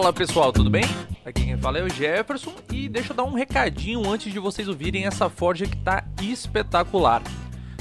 Fala 0.00 0.14
pessoal, 0.14 0.50
tudo 0.50 0.70
bem? 0.70 0.84
Aqui 1.26 1.44
quem 1.44 1.58
fala 1.58 1.76
é 1.76 1.82
o 1.82 1.88
Jefferson 1.90 2.54
e 2.72 2.88
deixa 2.88 3.12
eu 3.12 3.16
dar 3.16 3.24
um 3.24 3.34
recadinho 3.34 4.10
antes 4.10 4.32
de 4.32 4.38
vocês 4.38 4.66
ouvirem 4.66 5.04
essa 5.04 5.28
forja 5.28 5.66
que 5.66 5.76
tá 5.76 6.02
espetacular. 6.22 7.22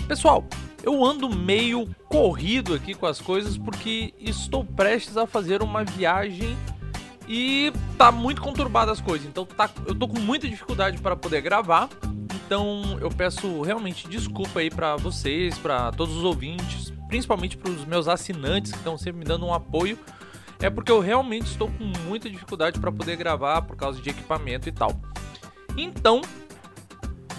Pessoal, 0.06 0.44
eu 0.84 1.02
ando 1.06 1.34
meio 1.34 1.88
corrido 2.10 2.74
aqui 2.74 2.94
com 2.94 3.06
as 3.06 3.22
coisas 3.22 3.58
porque 3.58 4.14
estou 4.20 4.66
prestes 4.66 5.16
a 5.16 5.26
fazer 5.26 5.64
uma 5.64 5.86
viagem 5.86 6.58
e 7.26 7.72
tá 7.98 8.12
muito 8.12 8.42
conturbada 8.42 8.92
as 8.92 9.00
coisas, 9.00 9.26
então 9.26 9.46
tá, 9.46 9.70
eu 9.88 9.96
tô 9.96 10.06
com 10.06 10.20
muita 10.20 10.46
dificuldade 10.46 10.98
para 10.98 11.16
poder 11.16 11.40
gravar. 11.40 11.88
Então 12.46 12.98
eu 13.00 13.10
peço 13.10 13.62
realmente 13.62 14.10
desculpa 14.10 14.60
aí 14.60 14.70
para 14.70 14.98
vocês, 14.98 15.58
para 15.58 15.90
todos 15.94 16.18
os 16.18 16.24
ouvintes, 16.26 16.92
principalmente 17.08 17.56
para 17.56 17.72
os 17.72 17.86
meus 17.86 18.10
assinantes 18.10 18.74
que 18.74 18.78
estão 18.78 18.98
sempre 18.98 19.20
me 19.20 19.26
dando 19.26 19.46
um 19.46 19.54
apoio 19.54 19.98
é 20.62 20.70
porque 20.70 20.92
eu 20.92 21.00
realmente 21.00 21.46
estou 21.46 21.70
com 21.70 21.86
muita 22.06 22.30
dificuldade 22.30 22.80
para 22.80 22.92
poder 22.92 23.16
gravar 23.16 23.62
por 23.62 23.76
causa 23.76 24.02
de 24.02 24.10
equipamento 24.10 24.68
e 24.68 24.72
tal. 24.72 25.00
Então, 25.78 26.22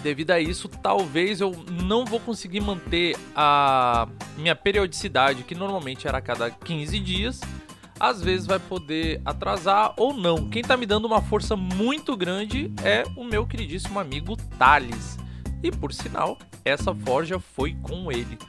devido 0.01 0.31
a 0.31 0.39
isso, 0.39 0.67
talvez 0.67 1.39
eu 1.39 1.51
não 1.83 2.05
vou 2.05 2.19
conseguir 2.19 2.61
manter 2.61 3.15
a 3.35 4.07
minha 4.37 4.55
periodicidade, 4.55 5.43
que 5.43 5.53
normalmente 5.53 6.07
era 6.07 6.17
a 6.17 6.21
cada 6.21 6.49
15 6.49 6.99
dias. 6.99 7.39
Às 7.99 8.23
vezes 8.23 8.47
vai 8.47 8.57
poder 8.57 9.21
atrasar 9.23 9.93
ou 9.95 10.11
não. 10.11 10.49
Quem 10.49 10.63
está 10.63 10.75
me 10.75 10.87
dando 10.87 11.05
uma 11.05 11.21
força 11.21 11.55
muito 11.55 12.17
grande 12.17 12.73
é 12.83 13.03
o 13.15 13.23
meu 13.23 13.45
queridíssimo 13.45 13.99
amigo 13.99 14.35
Thales. 14.57 15.19
E 15.61 15.69
por 15.69 15.93
sinal, 15.93 16.39
essa 16.65 16.95
forja 16.95 17.39
foi 17.39 17.75
com 17.83 18.11
ele. 18.11 18.39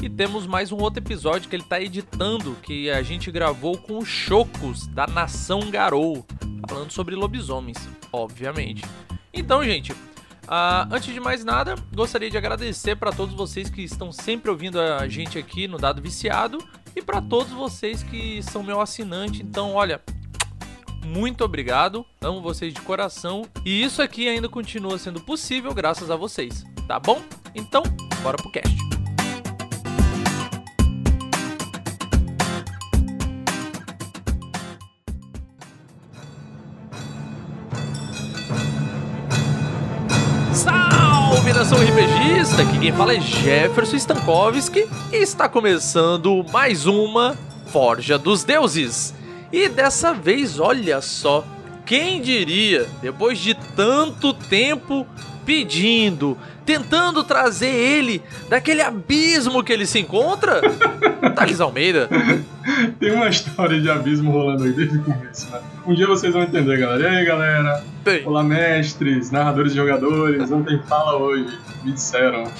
E 0.00 0.10
temos 0.10 0.46
mais 0.46 0.70
um 0.70 0.76
outro 0.76 1.02
episódio 1.02 1.48
que 1.48 1.56
ele 1.56 1.62
está 1.62 1.80
editando, 1.80 2.54
que 2.62 2.90
a 2.90 3.02
gente 3.02 3.30
gravou 3.30 3.78
com 3.78 3.98
os 3.98 4.08
Chocos 4.08 4.86
da 4.88 5.06
Nação 5.06 5.70
Garou, 5.70 6.24
falando 6.68 6.90
sobre 6.90 7.14
lobisomens, 7.14 7.88
obviamente. 8.12 8.84
Então, 9.32 9.64
gente, 9.64 9.92
uh, 9.92 10.86
antes 10.90 11.12
de 11.12 11.18
mais 11.18 11.44
nada, 11.44 11.74
gostaria 11.94 12.30
de 12.30 12.36
agradecer 12.36 12.96
para 12.96 13.10
todos 13.10 13.34
vocês 13.34 13.70
que 13.70 13.82
estão 13.82 14.12
sempre 14.12 14.50
ouvindo 14.50 14.78
a 14.78 15.08
gente 15.08 15.38
aqui 15.38 15.66
no 15.66 15.78
Dado 15.78 16.02
Viciado 16.02 16.58
e 16.94 17.00
para 17.00 17.22
todos 17.22 17.52
vocês 17.52 18.02
que 18.02 18.42
são 18.42 18.62
meu 18.62 18.82
assinante. 18.82 19.42
Então, 19.42 19.72
olha, 19.72 20.02
muito 21.06 21.42
obrigado, 21.42 22.04
amo 22.20 22.42
vocês 22.42 22.74
de 22.74 22.82
coração 22.82 23.46
e 23.64 23.82
isso 23.82 24.02
aqui 24.02 24.28
ainda 24.28 24.48
continua 24.48 24.98
sendo 24.98 25.20
possível 25.20 25.72
graças 25.72 26.10
a 26.10 26.16
vocês, 26.16 26.64
tá 26.86 27.00
bom? 27.00 27.22
Então, 27.54 27.82
bora 28.22 28.36
pro 28.36 28.50
cast. 28.50 28.85
Salve 41.66 41.66
nação 41.66 41.78
RPGista! 41.78 42.62
Aqui 42.62 42.78
quem 42.78 42.92
fala 42.92 43.14
é 43.14 43.20
Jefferson 43.20 43.96
Stankovski 43.96 44.88
e 45.12 45.16
está 45.16 45.48
começando 45.48 46.44
mais 46.52 46.86
uma 46.86 47.36
Forja 47.66 48.16
dos 48.16 48.44
Deuses. 48.44 49.12
E 49.52 49.68
dessa 49.68 50.14
vez, 50.14 50.60
olha 50.60 51.00
só, 51.00 51.44
quem 51.84 52.20
diria, 52.20 52.88
depois 53.02 53.38
de 53.38 53.54
tanto 53.74 54.32
tempo 54.32 55.04
pedindo, 55.46 56.36
tentando 56.66 57.22
trazer 57.22 57.72
ele 57.72 58.20
daquele 58.50 58.82
abismo 58.82 59.62
que 59.62 59.72
ele 59.72 59.86
se 59.86 60.00
encontra? 60.00 60.60
Thales 61.36 61.60
Almeida. 61.60 62.08
Tem 62.98 63.12
uma 63.12 63.28
história 63.28 63.80
de 63.80 63.88
abismo 63.88 64.32
rolando 64.32 64.64
aí 64.64 64.72
desde 64.72 64.98
o 64.98 65.04
começo, 65.04 65.48
né? 65.50 65.60
Um 65.86 65.94
dia 65.94 66.06
vocês 66.06 66.32
vão 66.32 66.42
entender, 66.42 66.76
galera. 66.76 67.14
E 67.14 67.16
aí, 67.18 67.24
galera? 67.24 67.84
Tem. 68.02 68.26
Olá, 68.26 68.42
mestres, 68.42 69.30
narradores 69.30 69.72
e 69.72 69.76
jogadores. 69.76 70.50
Não 70.50 70.64
tem 70.64 70.82
fala 70.82 71.16
hoje. 71.16 71.56
Me 71.84 71.92
disseram. 71.92 72.50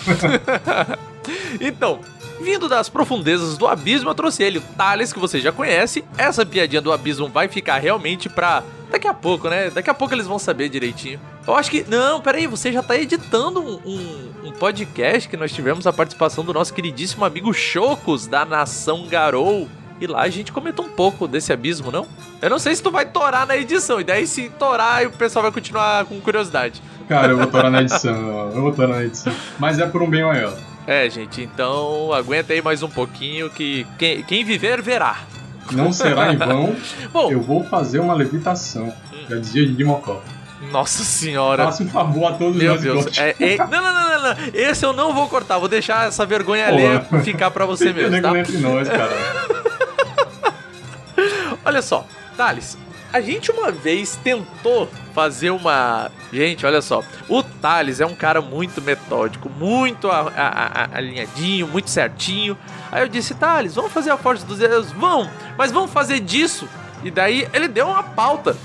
então, 1.61 2.01
Vindo 2.39 2.69
das 2.69 2.91
profundezas 2.91 3.57
do 3.57 3.67
abismo, 3.67 4.11
eu 4.11 4.15
trouxe 4.15 4.43
ele, 4.43 4.59
o 4.59 4.61
Thales, 4.61 5.11
que 5.11 5.19
você 5.19 5.41
já 5.41 5.51
conhece. 5.51 6.05
Essa 6.19 6.45
piadinha 6.45 6.83
do 6.83 6.93
abismo 6.93 7.29
vai 7.29 7.49
ficar 7.49 7.79
realmente 7.79 8.29
pra 8.29 8.63
daqui 8.91 9.09
a 9.09 9.15
pouco, 9.15 9.49
né? 9.49 9.71
Daqui 9.71 9.89
a 9.89 9.95
pouco 9.95 10.15
eles 10.15 10.27
vão 10.27 10.39
saber 10.39 10.69
direitinho. 10.69 11.19
Eu 11.47 11.55
acho 11.55 11.71
que. 11.71 11.85
Não, 11.89 12.21
peraí, 12.21 12.47
você 12.47 12.73
já 12.73 12.83
tá 12.83 12.97
editando 12.97 13.61
um, 13.61 13.81
um, 13.85 14.49
um 14.49 14.53
podcast 14.53 15.29
que 15.29 15.37
nós 15.37 15.53
tivemos 15.53 15.87
a 15.87 15.93
participação 15.93 16.45
do 16.45 16.53
nosso 16.53 16.75
queridíssimo 16.75 17.25
amigo 17.25 17.53
Chocos, 17.53 18.27
da 18.27 18.45
Nação 18.45 19.07
Garou. 19.07 19.69
E 20.01 20.07
lá 20.07 20.23
a 20.23 20.29
gente 20.29 20.53
comentou 20.53 20.85
um 20.85 20.91
pouco 20.91 21.27
desse 21.27 21.53
abismo, 21.53 21.91
não? 21.91 22.07
Eu 22.43 22.51
não 22.51 22.59
sei 22.59 22.75
se 22.75 22.83
tu 22.83 22.91
vai 22.91 23.07
torar 23.07 23.47
na 23.47 23.57
edição, 23.57 23.99
e 23.99 24.05
daí 24.05 24.27
se 24.27 24.51
torar, 24.51 25.07
o 25.07 25.11
pessoal 25.11 25.43
vai 25.45 25.53
continuar 25.53 26.05
com 26.05 26.21
curiosidade. 26.21 26.83
Cara, 27.09 27.29
eu 27.29 27.39
vou 27.39 27.47
torar 27.47 27.71
na 27.71 27.81
edição, 27.83 28.51
eu 28.55 28.61
vou 28.61 28.73
torar 28.73 28.97
na 28.97 29.05
edição. 29.05 29.33
Mas 29.59 29.79
é 29.79 29.87
por 29.87 30.03
um 30.03 30.11
bem 30.11 30.23
maior. 30.23 30.53
É, 30.87 31.09
gente, 31.09 31.43
então 31.43 32.13
aguenta 32.13 32.53
aí 32.53 32.61
mais 32.61 32.83
um 32.83 32.89
pouquinho 32.89 33.49
que 33.49 33.87
quem, 33.99 34.23
quem 34.23 34.45
viver 34.45 34.83
verá. 34.83 35.21
Não 35.73 35.93
será 35.93 36.33
em 36.33 36.37
vão. 36.37 36.77
Bom, 37.13 37.33
eu 37.33 37.41
vou 37.41 37.65
fazer 37.65 37.99
uma 37.99 38.15
levitação. 38.15 38.93
Hum. 39.13 39.25
Já 39.29 39.37
dizia 39.37 39.67
de 39.67 39.85
Mocó. 39.85 40.23
Nossa 40.71 41.05
senhora. 41.05 41.65
Faça 41.65 41.83
um 41.83 41.89
favor 41.89 42.33
a 42.33 42.33
todos 42.33 42.57
Meu 42.57 42.79
Deus. 42.79 43.07
É, 43.19 43.37
é, 43.39 43.57
não, 43.59 43.69
não, 43.69 43.83
não, 43.83 44.11
não, 44.11 44.23
não. 44.23 44.37
Esse 44.55 44.85
eu 44.85 44.93
não 44.93 45.15
vou 45.15 45.29
cortar. 45.29 45.59
Vou 45.59 45.69
deixar 45.69 46.09
essa 46.09 46.25
vergonha 46.25 46.67
ali 46.67 47.23
ficar 47.23 47.51
pra 47.51 47.67
você 47.67 47.93
mesmo. 47.93 48.21
Tá? 48.21 48.39
entre 48.39 48.59
nós, 48.59 48.89
cara. 48.89 49.13
Olha 51.65 51.83
só, 51.83 52.07
Thales, 52.37 52.79
a 53.13 53.21
gente 53.21 53.51
uma 53.51 53.73
vez 53.73 54.17
tentou 54.23 54.89
fazer 55.15 55.51
uma. 55.51 56.11
Gente, 56.33 56.67
olha 56.67 56.83
só. 56.83 57.03
O 57.29 57.43
Thales 57.43 58.01
é 58.01 58.07
um 58.07 58.15
cara 58.15 58.41
muito 58.41 58.83
metódico, 58.83 59.49
muito 59.49 60.11
a, 60.11 60.33
a, 60.37 60.83
a, 60.83 60.99
alinhadinho, 60.99 61.67
muito 61.67 61.89
certinho. 61.89 62.57
Aí 62.93 63.03
eu 63.03 63.09
disse, 63.09 63.35
Thales, 63.35 63.75
vamos 63.75 63.93
fazer 63.93 64.11
a 64.11 64.17
Força 64.17 64.45
dos 64.45 64.59
Deus? 64.59 64.93
Vamos, 64.93 65.29
mas 65.57 65.73
vamos 65.73 65.91
fazer 65.91 66.21
disso. 66.21 66.69
E 67.03 67.11
daí 67.11 67.49
ele 67.53 67.69
deu 67.69 67.87
uma 67.87 68.03
pauta. 68.03 68.57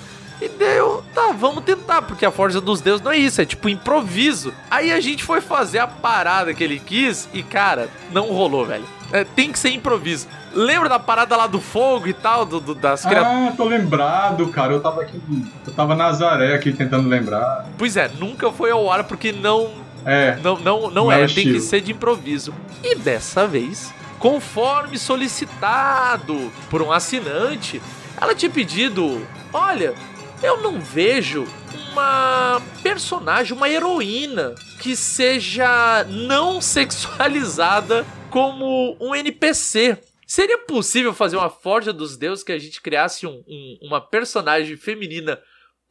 E 0.41 0.49
deu, 0.49 1.03
tá, 1.13 1.31
vamos 1.31 1.63
tentar, 1.63 2.01
porque 2.01 2.25
a 2.25 2.31
força 2.31 2.59
dos 2.59 2.81
deuses 2.81 3.03
não 3.03 3.11
é 3.11 3.17
isso, 3.17 3.39
é 3.39 3.45
tipo 3.45 3.69
improviso. 3.69 4.51
Aí 4.71 4.91
a 4.91 4.99
gente 4.99 5.23
foi 5.23 5.39
fazer 5.39 5.77
a 5.77 5.85
parada 5.85 6.51
que 6.51 6.63
ele 6.63 6.79
quis 6.79 7.29
e, 7.31 7.43
cara, 7.43 7.89
não 8.11 8.31
rolou, 8.31 8.65
velho. 8.65 8.83
É, 9.11 9.23
tem 9.23 9.51
que 9.51 9.59
ser 9.59 9.69
improviso. 9.69 10.27
Lembra 10.53 10.89
da 10.89 10.97
parada 10.97 11.35
lá 11.35 11.45
do 11.45 11.59
fogo 11.59 12.07
e 12.07 12.13
tal, 12.13 12.45
do, 12.45 12.59
do 12.59 12.73
das 12.73 13.05
criaturas? 13.05 13.49
Ah, 13.49 13.53
tô 13.55 13.65
lembrado, 13.65 14.47
cara. 14.47 14.73
Eu 14.73 14.81
tava 14.81 15.01
aqui. 15.01 15.21
Eu 15.67 15.73
tava 15.73 15.95
Nazaré 15.95 16.55
aqui 16.55 16.71
tentando 16.71 17.07
lembrar. 17.07 17.67
Pois 17.77 17.95
é, 17.95 18.09
nunca 18.17 18.51
foi 18.51 18.71
ao 18.71 18.91
ar 18.91 19.03
porque 19.03 19.31
não. 19.31 19.69
É. 20.05 20.37
Não, 20.41 20.57
não, 20.57 20.81
não, 20.81 20.91
não 20.91 21.11
é, 21.11 21.23
é 21.23 21.27
tem 21.27 21.45
que 21.45 21.59
ser 21.59 21.81
de 21.81 21.91
improviso. 21.91 22.53
E 22.83 22.95
dessa 22.95 23.45
vez, 23.45 23.93
conforme 24.17 24.97
solicitado 24.97 26.51
por 26.69 26.81
um 26.81 26.91
assinante, 26.91 27.81
ela 28.19 28.33
tinha 28.33 28.49
pedido: 28.49 29.25
olha, 29.51 29.93
eu 30.43 30.61
não 30.61 30.79
vejo 30.79 31.45
uma 31.91 32.61
personagem, 32.81 33.55
uma 33.55 33.69
heroína 33.69 34.55
que 34.81 34.95
seja 34.95 36.03
não 36.05 36.59
sexualizada 36.61 38.05
como 38.29 38.97
um 38.99 39.13
NPC. 39.13 39.97
Seria 40.25 40.57
possível 40.57 41.13
fazer 41.13 41.37
uma 41.37 41.49
Forja 41.49 41.91
dos 41.91 42.17
Deuses 42.17 42.43
que 42.43 42.53
a 42.53 42.57
gente 42.57 42.81
criasse 42.81 43.27
um, 43.27 43.43
um, 43.47 43.77
uma 43.83 43.99
personagem 43.99 44.77
feminina 44.77 45.39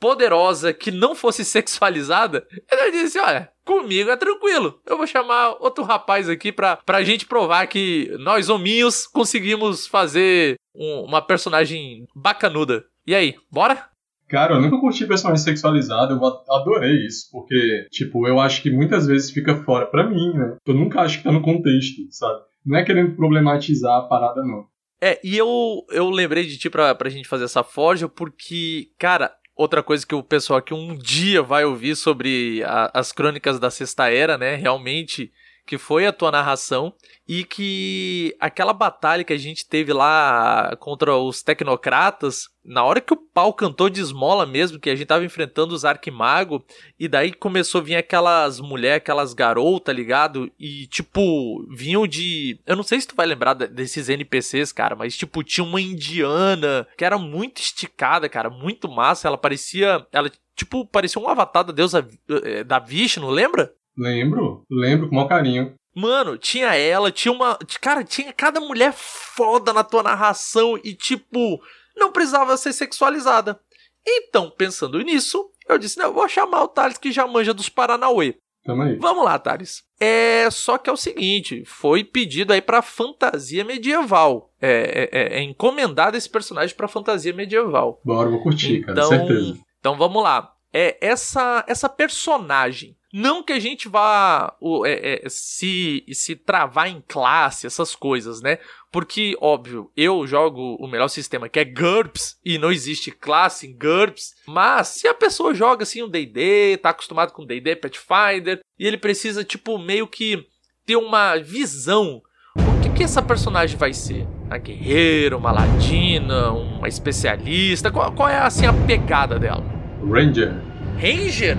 poderosa 0.00 0.72
que 0.72 0.91
não 0.91 1.15
fosse 1.15 1.44
sexualizada? 1.44 2.47
Ele 2.72 2.91
disse: 2.91 3.19
Olha, 3.19 3.53
comigo 3.65 4.11
é 4.11 4.17
tranquilo. 4.17 4.81
Eu 4.87 4.96
vou 4.96 5.06
chamar 5.06 5.50
outro 5.61 5.85
rapaz 5.85 6.29
aqui 6.29 6.50
pra, 6.50 6.76
pra 6.76 7.05
gente 7.05 7.26
provar 7.26 7.67
que 7.67 8.11
nós 8.19 8.49
hominhos 8.49 9.06
conseguimos 9.06 9.87
fazer 9.87 10.56
um, 10.75 11.03
uma 11.03 11.20
personagem 11.20 12.06
bacanuda. 12.17 12.85
E 13.06 13.14
aí, 13.14 13.37
bora? 13.50 13.89
Cara, 14.31 14.55
eu 14.55 14.61
nunca 14.61 14.79
curti 14.79 15.05
personagem 15.06 15.43
sexualizado, 15.43 16.15
eu 16.15 16.55
adorei 16.55 17.05
isso, 17.05 17.29
porque, 17.32 17.88
tipo, 17.91 18.29
eu 18.29 18.38
acho 18.38 18.62
que 18.62 18.71
muitas 18.71 19.06
vezes 19.06 19.32
fica 19.32 19.56
fora 19.65 19.87
pra 19.87 20.09
mim, 20.09 20.32
né? 20.32 20.56
Eu 20.65 20.75
nunca 20.75 21.00
acho 21.00 21.19
que 21.19 21.25
tá 21.25 21.32
no 21.32 21.43
contexto, 21.43 22.03
sabe? 22.11 22.41
Não 22.65 22.79
é 22.79 22.85
querendo 22.85 23.17
problematizar 23.17 23.93
a 23.93 24.03
parada, 24.03 24.43
não. 24.43 24.67
É, 25.03 25.19
e 25.25 25.37
eu, 25.37 25.85
eu 25.91 26.09
lembrei 26.11 26.44
de 26.44 26.56
ti 26.56 26.71
pra, 26.71 26.94
pra 26.94 27.11
gente 27.11 27.27
fazer 27.27 27.44
essa 27.44 27.65
forja, 27.65 28.09
porque, 28.09 28.91
cara, 28.99 29.32
outra 29.56 29.82
coisa 29.82 30.06
que 30.06 30.15
o 30.15 30.23
pessoal 30.23 30.61
aqui 30.61 30.73
um 30.73 30.97
dia 30.97 31.43
vai 31.43 31.65
ouvir 31.65 31.97
sobre 31.97 32.62
a, 32.65 32.91
as 32.94 33.11
crônicas 33.11 33.59
da 33.59 33.71
Sexta 33.71 34.09
Era, 34.11 34.38
né? 34.38 34.55
Realmente, 34.55 35.32
que 35.70 35.78
foi 35.78 36.05
a 36.05 36.12
tua 36.12 36.32
narração, 36.32 36.93
e 37.28 37.44
que 37.44 38.34
aquela 38.40 38.72
batalha 38.72 39.22
que 39.22 39.32
a 39.32 39.38
gente 39.38 39.64
teve 39.64 39.93
lá 39.93 40.75
contra 40.81 41.14
os 41.14 41.44
tecnocratas, 41.44 42.49
na 42.64 42.82
hora 42.82 43.00
que 43.00 43.12
o 43.12 43.17
pau 43.17 43.55
cantou 43.55 43.88
de 43.88 44.00
esmola 44.00 44.44
mesmo, 44.44 44.81
que 44.81 44.90
a 44.90 44.96
gente 44.96 45.06
tava 45.06 45.25
enfrentando 45.25 45.72
os 45.72 45.84
arquimago, 45.84 46.64
e 46.99 47.06
daí 47.06 47.32
começou 47.32 47.81
a 47.81 47.84
vir 47.84 47.94
aquelas 47.94 48.58
mulheres, 48.58 48.96
aquelas 48.96 49.32
garotas, 49.32 49.84
tá 49.84 49.93
ligado? 49.93 50.50
E 50.58 50.88
tipo, 50.88 51.64
vinham 51.70 52.05
de. 52.05 52.58
Eu 52.67 52.75
não 52.75 52.82
sei 52.82 53.00
se 53.00 53.06
tu 53.06 53.14
vai 53.14 53.26
lembrar 53.26 53.55
desses 53.55 54.08
NPCs, 54.08 54.72
cara, 54.72 54.96
mas 54.96 55.17
tipo, 55.17 55.44
tinha 55.44 55.64
uma 55.64 55.81
indiana 55.81 56.84
que 56.99 57.05
era 57.05 57.17
muito 57.17 57.61
esticada, 57.61 58.28
cara, 58.28 58.50
muito 58.50 58.90
massa. 58.90 59.28
Ela 59.28 59.38
parecia. 59.38 60.05
Ela, 60.11 60.32
tipo, 60.56 60.84
parecia 60.84 61.22
um 61.22 61.28
avatar 61.28 61.62
da 61.62 61.72
deusa 61.72 62.05
eh, 62.28 62.64
da 62.64 62.81
Vishnu, 62.81 63.31
lembra? 63.31 63.72
Lembro, 64.00 64.64
lembro 64.70 65.08
com 65.08 65.12
o 65.12 65.17
maior 65.17 65.29
carinho. 65.29 65.75
Mano, 65.94 66.38
tinha 66.38 66.75
ela, 66.75 67.12
tinha 67.12 67.31
uma. 67.31 67.58
Cara, 67.81 68.02
tinha 68.02 68.32
cada 68.32 68.61
mulher 68.61 68.94
foda 68.94 69.75
na 69.75 69.85
tua 69.85 70.02
narração 70.02 70.81
e, 70.82 70.94
tipo, 70.94 71.61
não 71.94 72.11
precisava 72.11 72.56
ser 72.56 72.73
sexualizada. 72.73 73.61
Então, 74.06 74.50
pensando 74.50 74.99
nisso, 75.02 75.50
eu 75.69 75.76
disse: 75.76 75.99
não, 75.99 76.06
eu 76.06 76.14
vou 76.14 76.26
chamar 76.29 76.62
o 76.62 76.69
Thales 76.69 76.97
que 76.97 77.12
já 77.12 77.26
manja 77.26 77.52
dos 77.52 77.69
Paranauê. 77.69 78.37
Tamo 78.64 78.82
aí. 78.82 78.97
Vamos 78.97 79.25
lá, 79.25 79.38
Thales. 79.38 79.82
É, 79.99 80.49
só 80.50 80.79
que 80.79 80.88
é 80.88 80.93
o 80.93 80.96
seguinte, 80.96 81.62
foi 81.67 82.03
pedido 82.03 82.53
aí 82.55 82.62
pra 82.62 82.81
fantasia 82.81 83.64
medieval. 83.64 84.50
É, 84.61 85.08
é, 85.12 85.38
é 85.38 85.43
encomendado 85.43 86.17
esse 86.17 86.29
personagem 86.29 86.75
pra 86.75 86.88
fantasia 86.88 87.35
medieval. 87.35 88.00
Bora, 88.03 88.31
vou 88.31 88.43
curtir, 88.43 88.79
então, 88.79 88.94
cara, 88.94 89.26
certeza. 89.26 89.58
Então 89.79 89.96
vamos 89.96 90.23
lá. 90.23 90.55
É 90.73 90.96
essa 91.00 91.64
essa 91.67 91.88
personagem 91.88 92.96
não 93.12 93.42
que 93.42 93.52
a 93.52 93.58
gente 93.58 93.88
vá 93.88 94.54
é, 94.86 95.24
é, 95.24 95.28
se, 95.28 96.04
se 96.12 96.36
travar 96.36 96.88
em 96.88 97.02
classe, 97.06 97.66
essas 97.66 97.94
coisas, 97.96 98.40
né? 98.40 98.58
Porque, 98.92 99.36
óbvio, 99.40 99.90
eu 99.96 100.26
jogo 100.26 100.76
o 100.80 100.88
melhor 100.88 101.08
sistema 101.08 101.48
que 101.48 101.58
é 101.58 101.64
GURPS 101.64 102.38
e 102.44 102.58
não 102.58 102.70
existe 102.70 103.10
classe 103.10 103.66
em 103.66 103.76
GURPS. 103.76 104.34
Mas 104.46 104.88
se 104.88 105.08
a 105.08 105.14
pessoa 105.14 105.54
joga 105.54 105.82
assim 105.82 106.02
um 106.02 106.08
DD, 106.08 106.78
tá 106.78 106.90
acostumado 106.90 107.32
com 107.32 107.46
DD, 107.46 107.76
Pathfinder, 107.76 108.60
e 108.78 108.86
ele 108.86 108.96
precisa, 108.96 109.44
tipo, 109.44 109.78
meio 109.78 110.06
que 110.06 110.44
ter 110.86 110.96
uma 110.96 111.36
visão. 111.36 112.22
O 112.56 112.80
que, 112.82 112.90
que 112.90 113.02
essa 113.04 113.22
personagem 113.22 113.76
vai 113.76 113.92
ser? 113.92 114.26
Uma 114.46 114.58
guerreira, 114.58 115.36
uma 115.36 115.52
ladina, 115.52 116.50
uma 116.50 116.88
especialista? 116.88 117.90
Qual, 117.90 118.12
qual 118.12 118.28
é 118.28 118.38
assim 118.38 118.66
a 118.66 118.72
pegada 118.72 119.38
dela? 119.38 119.64
Ranger. 120.04 120.69
Ranger? 120.98 121.56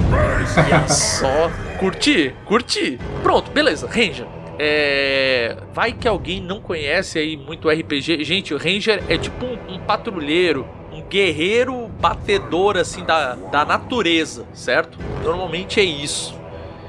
Olha 0.57 0.87
só. 0.87 1.51
Curti, 1.79 2.33
curti. 2.45 2.99
Pronto, 3.23 3.51
beleza, 3.51 3.87
Ranger. 3.87 4.25
É... 4.59 5.57
Vai 5.73 5.91
que 5.93 6.07
alguém 6.07 6.41
não 6.41 6.61
conhece 6.61 7.17
aí 7.19 7.35
muito 7.37 7.69
RPG. 7.69 8.23
Gente, 8.23 8.53
o 8.53 8.57
Ranger 8.57 9.03
é 9.09 9.17
tipo 9.17 9.45
um, 9.45 9.75
um 9.75 9.79
patrulheiro, 9.79 10.67
um 10.91 11.01
guerreiro 11.01 11.87
batedor 11.99 12.77
assim 12.77 13.03
da, 13.03 13.35
da 13.35 13.65
natureza, 13.65 14.45
certo? 14.53 14.97
Normalmente 15.23 15.79
é 15.79 15.83
isso. 15.83 16.39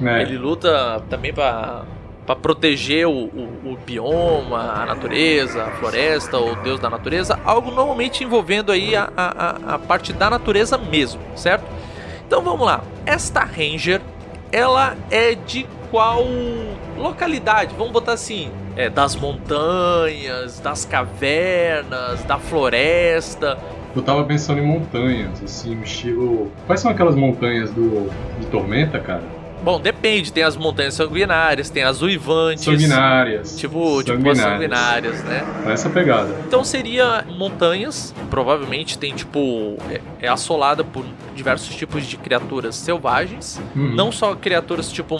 É. 0.02 0.22
Ele 0.22 0.36
luta 0.36 1.02
também 1.08 1.32
para 1.32 1.84
para 2.26 2.36
proteger 2.36 3.06
o, 3.06 3.10
o, 3.10 3.72
o, 3.72 3.78
bioma, 3.84 4.82
a 4.82 4.86
natureza, 4.86 5.64
a 5.64 5.70
floresta, 5.72 6.38
o 6.38 6.54
deus 6.56 6.78
da 6.78 6.88
natureza, 6.88 7.38
algo 7.44 7.70
normalmente 7.70 8.22
envolvendo 8.22 8.70
aí 8.70 8.94
a, 8.94 9.10
a, 9.16 9.74
a 9.74 9.78
parte 9.78 10.12
da 10.12 10.30
natureza 10.30 10.78
mesmo, 10.78 11.20
certo? 11.34 11.64
Então 12.32 12.42
vamos 12.42 12.64
lá. 12.64 12.82
Esta 13.04 13.40
Ranger, 13.40 14.00
ela 14.50 14.96
é 15.10 15.34
de 15.34 15.66
qual 15.90 16.24
localidade? 16.96 17.74
Vamos 17.76 17.92
botar 17.92 18.14
assim, 18.14 18.50
é 18.74 18.88
das 18.88 19.14
montanhas, 19.14 20.58
das 20.58 20.86
cavernas, 20.86 22.24
da 22.24 22.38
floresta. 22.38 23.58
Eu 23.94 24.00
tava 24.00 24.24
pensando 24.24 24.60
em 24.60 24.66
montanhas, 24.66 25.42
assim, 25.42 25.78
estilo. 25.82 26.50
Quais 26.66 26.80
são 26.80 26.90
aquelas 26.90 27.14
montanhas 27.14 27.70
do 27.70 28.08
de 28.40 28.46
Tormenta, 28.46 28.98
cara? 28.98 29.41
Bom, 29.62 29.80
depende. 29.80 30.32
Tem 30.32 30.42
as 30.42 30.56
montanhas 30.56 30.94
sanguinárias, 30.94 31.70
tem 31.70 31.82
as 31.82 32.02
uivantes. 32.02 32.64
Sanguinárias. 32.64 33.56
Tipo, 33.56 33.98
sanguinárias. 33.98 34.16
tipo 34.16 34.30
as 34.30 34.38
sanguinárias, 34.38 35.24
né? 35.24 35.44
Essa 35.66 35.90
pegada. 35.90 36.34
Então 36.46 36.64
seria 36.64 37.24
montanhas. 37.36 38.14
Provavelmente 38.30 38.98
tem, 38.98 39.14
tipo. 39.14 39.76
É, 39.90 40.00
é 40.26 40.28
assolada 40.28 40.82
por 40.82 41.04
diversos 41.34 41.74
tipos 41.74 42.06
de 42.06 42.16
criaturas 42.16 42.76
selvagens. 42.76 43.60
Uhum. 43.74 43.94
Não 43.94 44.12
só 44.12 44.34
criaturas 44.34 44.90
tipo 44.90 45.16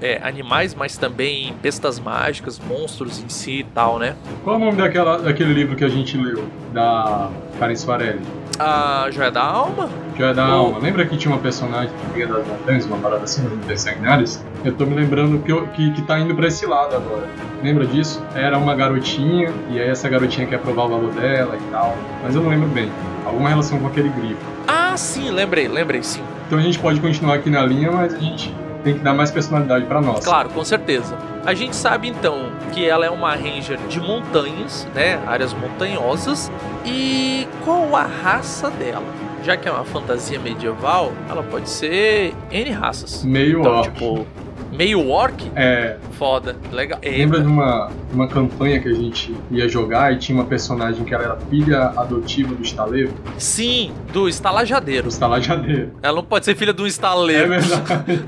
é, 0.00 0.20
animais, 0.22 0.74
mas 0.74 0.96
também 0.96 1.54
bestas 1.62 1.98
mágicas, 1.98 2.60
monstros 2.60 3.22
em 3.22 3.28
si 3.28 3.60
e 3.60 3.64
tal, 3.64 3.98
né? 3.98 4.16
Qual 4.42 4.56
é 4.56 4.58
o 4.58 4.64
nome 4.64 4.78
daquela, 4.78 5.18
daquele 5.18 5.52
livro 5.52 5.76
que 5.76 5.84
a 5.84 5.88
gente 5.88 6.16
leu? 6.16 6.44
Da 6.76 7.30
Karen 7.58 7.74
Soarelli? 7.74 8.20
A 8.58 9.08
Joia 9.10 9.30
da 9.30 9.42
Alma? 9.42 9.88
Joia 10.14 10.34
da. 10.34 10.44
Alma. 10.44 10.78
Lembra 10.78 11.06
que 11.06 11.16
tinha 11.16 11.32
uma 11.32 11.40
personagem 11.40 11.88
que 11.88 12.12
vinha 12.12 12.26
das 12.26 12.46
montanhas, 12.46 12.84
uma 12.84 12.98
parada 12.98 13.24
assim, 13.24 13.48
das 13.66 13.80
sanguinárias? 13.80 14.44
Eu 14.62 14.74
tô 14.74 14.84
me 14.84 14.94
lembrando 14.94 15.42
que, 15.42 15.50
eu, 15.50 15.66
que, 15.68 15.90
que 15.92 16.02
tá 16.02 16.18
indo 16.20 16.34
pra 16.34 16.48
esse 16.48 16.66
lado 16.66 16.94
agora. 16.94 17.26
Lembra 17.62 17.86
disso? 17.86 18.22
Era 18.34 18.58
uma 18.58 18.74
garotinha, 18.74 19.50
e 19.70 19.80
aí 19.80 19.88
essa 19.88 20.06
garotinha 20.06 20.46
quer 20.46 20.58
provar 20.58 20.84
o 20.84 20.88
valor 20.90 21.12
dela 21.12 21.56
e 21.56 21.70
tal. 21.70 21.96
Mas 22.22 22.34
eu 22.34 22.42
não 22.42 22.50
lembro 22.50 22.68
bem. 22.68 22.92
Alguma 23.24 23.48
relação 23.48 23.78
com 23.78 23.86
aquele 23.86 24.10
grifo. 24.10 24.44
Ah, 24.68 24.94
sim, 24.98 25.30
lembrei, 25.30 25.68
lembrei, 25.68 26.02
sim. 26.02 26.22
Então 26.46 26.58
a 26.58 26.62
gente 26.62 26.78
pode 26.78 27.00
continuar 27.00 27.36
aqui 27.36 27.48
na 27.48 27.64
linha, 27.64 27.90
mas 27.90 28.12
a 28.12 28.18
gente 28.18 28.54
tem 28.86 28.94
que 28.94 29.00
dar 29.02 29.14
mais 29.14 29.32
personalidade 29.32 29.84
para 29.86 30.00
nós. 30.00 30.24
Claro, 30.24 30.48
com 30.50 30.64
certeza. 30.64 31.18
A 31.44 31.52
gente 31.54 31.74
sabe 31.74 32.06
então 32.06 32.52
que 32.72 32.88
ela 32.88 33.04
é 33.04 33.10
uma 33.10 33.34
ranger 33.34 33.76
de 33.88 33.98
montanhas, 34.00 34.86
né, 34.94 35.20
áreas 35.26 35.52
montanhosas. 35.52 36.52
E 36.84 37.48
qual 37.64 37.96
a 37.96 38.04
raça 38.04 38.70
dela? 38.70 39.02
Já 39.42 39.56
que 39.56 39.68
é 39.68 39.72
uma 39.72 39.84
fantasia 39.84 40.38
medieval, 40.38 41.12
ela 41.28 41.42
pode 41.42 41.68
ser 41.68 42.32
N 42.48 42.70
raças. 42.70 43.24
Meio 43.24 43.58
então, 43.58 43.72
orc. 43.72 43.90
tipo, 43.90 44.24
meio 44.72 45.08
orc? 45.08 45.50
É. 45.54 45.96
Foda, 46.12 46.56
legal. 46.72 46.98
Eita. 47.02 47.18
Lembra 47.18 47.40
de 47.40 47.46
uma, 47.46 47.90
uma 48.12 48.28
campanha 48.28 48.80
que 48.80 48.88
a 48.88 48.94
gente 48.94 49.34
ia 49.50 49.68
jogar 49.68 50.12
e 50.12 50.18
tinha 50.18 50.36
uma 50.38 50.46
personagem 50.46 51.04
que 51.04 51.14
ela 51.14 51.24
era 51.24 51.36
filha 51.36 51.92
adotiva 51.96 52.54
do 52.54 52.62
estaleiro? 52.62 53.12
Sim, 53.38 53.92
do 54.12 54.28
estalajadeiro. 54.28 55.04
Do 55.04 55.08
estalajadeiro. 55.08 55.92
Ela 56.02 56.16
não 56.16 56.24
pode 56.24 56.44
ser 56.44 56.54
filha 56.54 56.72
de 56.72 56.82
um 56.82 56.86
estaleiro. 56.86 57.52
É 57.52 57.58
verdade. 57.58 58.24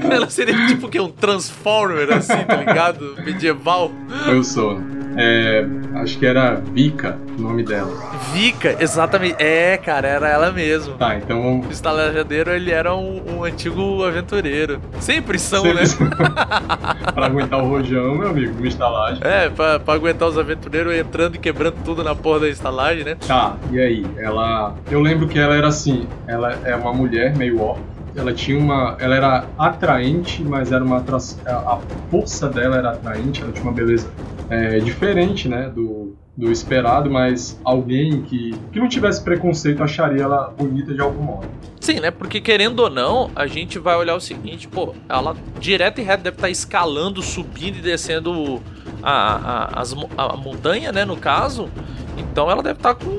ela 0.10 0.30
seria 0.30 0.66
tipo 0.66 0.88
que 0.88 0.98
um 0.98 1.10
Transformer, 1.10 2.12
assim, 2.12 2.42
tá 2.44 2.56
ligado? 2.56 3.16
Medieval. 3.24 3.90
Eu 4.26 4.42
sou. 4.42 4.80
É, 5.16 5.64
acho 5.96 6.18
que 6.18 6.26
era 6.26 6.54
Vika 6.54 7.18
o 7.38 7.42
nome 7.42 7.62
dela. 7.62 7.90
Vika, 8.32 8.76
exatamente. 8.78 9.36
É, 9.38 9.76
cara, 9.76 10.08
era 10.08 10.28
ela 10.28 10.52
mesmo. 10.52 10.94
Tá, 10.94 11.16
então. 11.16 11.60
O 11.60 11.70
estalajadeiro, 11.70 12.50
ele 12.50 12.70
era 12.70 12.94
um, 12.94 13.38
um 13.38 13.44
antigo 13.44 14.04
aventureiro. 14.04 14.80
Sempre 15.00 15.38
são, 15.38 15.62
Sempre 15.62 15.80
né? 15.80 15.86
São. 15.86 16.10
pra 17.14 17.26
aguentar 17.26 17.62
o 17.62 17.68
rojão, 17.68 18.14
meu 18.14 18.28
amigo, 18.28 18.56
uma 18.58 18.68
estalagem. 18.68 19.20
É, 19.22 19.48
pra, 19.48 19.78
pra 19.78 19.94
aguentar 19.94 20.28
os 20.28 20.38
aventureiros 20.38 20.94
entrando 20.94 21.36
e 21.36 21.38
quebrando 21.38 21.76
tudo 21.84 22.02
na 22.04 22.14
porra 22.14 22.40
da 22.40 22.48
estalagem, 22.48 23.04
né? 23.04 23.16
Tá, 23.26 23.56
e 23.70 23.80
aí? 23.80 24.06
Ela. 24.16 24.74
Eu 24.90 25.00
lembro 25.00 25.26
que 25.28 25.38
ela 25.38 25.54
era 25.54 25.68
assim. 25.68 26.06
Ela 26.26 26.58
é 26.64 26.74
uma 26.74 26.92
mulher 26.92 27.36
meio 27.36 27.60
orc 27.60 27.91
ela 28.14 28.32
tinha 28.32 28.58
uma. 28.58 28.96
Ela 28.98 29.16
era 29.16 29.46
atraente, 29.58 30.42
mas 30.42 30.72
era 30.72 30.84
uma 30.84 30.98
atração. 30.98 31.40
A 31.46 31.78
força 32.10 32.48
dela 32.48 32.76
era 32.76 32.90
atraente, 32.90 33.42
ela 33.42 33.52
tinha 33.52 33.64
uma 33.64 33.72
beleza 33.72 34.10
é, 34.50 34.78
diferente, 34.78 35.48
né? 35.48 35.70
Do, 35.74 36.14
do 36.36 36.50
esperado, 36.50 37.10
mas 37.10 37.60
alguém 37.62 38.22
que, 38.22 38.54
que 38.72 38.80
não 38.80 38.88
tivesse 38.88 39.22
preconceito 39.22 39.82
acharia 39.82 40.22
ela 40.22 40.52
bonita 40.56 40.94
de 40.94 41.00
algum 41.00 41.22
modo. 41.22 41.46
Sim, 41.78 42.00
né? 42.00 42.10
Porque 42.10 42.40
querendo 42.40 42.80
ou 42.80 42.88
não, 42.88 43.30
a 43.36 43.46
gente 43.46 43.78
vai 43.78 43.96
olhar 43.96 44.14
o 44.14 44.20
seguinte, 44.20 44.66
pô, 44.66 44.94
ela 45.08 45.36
direto 45.60 46.00
e 46.00 46.04
reto 46.04 46.22
deve 46.22 46.36
estar 46.36 46.48
escalando, 46.48 47.20
subindo 47.20 47.76
e 47.78 47.80
descendo 47.82 48.62
a, 49.02 49.10
a, 49.12 49.80
as, 49.80 49.94
a 50.16 50.36
montanha, 50.36 50.90
né? 50.90 51.04
No 51.04 51.16
caso. 51.16 51.68
Então 52.16 52.50
ela 52.50 52.62
deve 52.62 52.78
estar 52.78 52.94
com, 52.94 53.10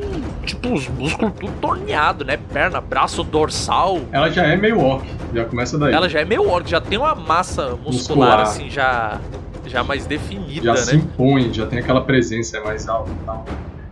tipo, 0.45 0.73
os 0.73 0.87
músculos 0.87 1.33
tudo 1.39 1.51
torneado, 1.59 2.23
né? 2.25 2.37
Perna, 2.51 2.79
braço, 2.81 3.23
dorsal. 3.23 4.01
Ela 4.11 4.29
já 4.29 4.43
é 4.43 4.55
meio 4.55 4.79
orc, 4.79 5.05
já 5.33 5.45
começa 5.45 5.77
daí. 5.77 5.93
Ela 5.93 6.09
já 6.09 6.21
é 6.21 6.25
meio 6.25 6.49
orc, 6.49 6.69
já 6.69 6.81
tem 6.81 6.97
uma 6.97 7.15
massa 7.15 7.69
muscular, 7.71 7.91
muscular. 7.91 8.41
assim, 8.41 8.69
já, 8.69 9.19
já 9.65 9.83
mais 9.83 10.05
definida, 10.05 10.65
já 10.65 10.71
né? 10.73 10.77
Já 10.77 10.83
se 10.85 10.95
impõe, 10.95 11.53
já 11.53 11.65
tem 11.65 11.79
aquela 11.79 12.01
presença 12.01 12.61
mais 12.61 12.87
alta 12.87 13.11
e 13.11 13.25
tal. 13.25 13.45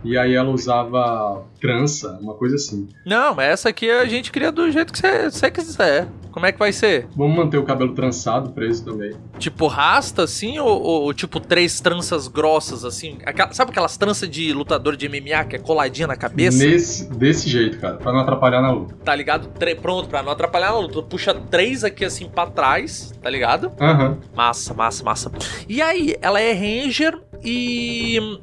E 0.04 0.18
aí 0.18 0.34
ela 0.34 0.50
usava 0.50 1.44
trança, 1.60 2.18
uma 2.20 2.34
coisa 2.34 2.56
assim. 2.56 2.88
Não, 3.06 3.34
mas 3.34 3.48
essa 3.48 3.68
aqui 3.68 3.88
a 3.90 4.04
gente 4.06 4.32
cria 4.32 4.50
do 4.50 4.70
jeito 4.70 4.92
que 4.92 5.00
você 5.30 5.50
quiser. 5.50 6.08
Como 6.32 6.46
é 6.46 6.50
que 6.52 6.58
vai 6.58 6.72
ser? 6.72 7.06
Vamos 7.14 7.36
manter 7.36 7.58
o 7.58 7.62
cabelo 7.62 7.92
trançado, 7.94 8.52
preso 8.52 8.82
também. 8.86 9.12
Tipo 9.38 9.66
rasta, 9.66 10.22
assim, 10.22 10.58
ou, 10.58 10.80
ou- 10.82 11.12
tipo 11.12 11.38
três 11.38 11.78
tranças 11.78 12.26
grossas, 12.26 12.86
assim? 12.86 13.18
Aquela- 13.26 13.52
sabe 13.52 13.70
aquelas 13.70 13.98
tranças 13.98 14.30
de 14.30 14.50
lutador 14.52 14.96
de 14.96 15.06
MMA 15.06 15.44
que 15.44 15.56
é 15.56 15.58
coladinha 15.58 16.06
na 16.08 16.16
cabeça? 16.16 16.64
Nesse, 16.64 17.08
desse 17.12 17.50
jeito, 17.50 17.78
cara, 17.78 17.98
pra 17.98 18.10
não 18.12 18.20
atrapalhar 18.20 18.62
na 18.62 18.70
luta. 18.72 18.94
Tá 19.04 19.14
ligado? 19.14 19.48
Tre- 19.58 19.74
pronto, 19.74 20.08
pra 20.08 20.22
não 20.22 20.32
atrapalhar 20.32 20.68
a 20.70 20.78
luta. 20.78 21.02
Puxa 21.02 21.34
três 21.34 21.84
aqui 21.84 22.02
assim 22.02 22.26
pra 22.26 22.46
trás, 22.46 23.12
tá 23.22 23.28
ligado? 23.28 23.70
Aham. 23.78 24.16
Massa, 24.34 24.72
massa, 24.72 25.04
massa. 25.04 25.30
E 25.68 25.82
aí, 25.82 26.16
ela 26.22 26.40
é 26.40 26.52
Ranger 26.54 27.20
e. 27.44 28.40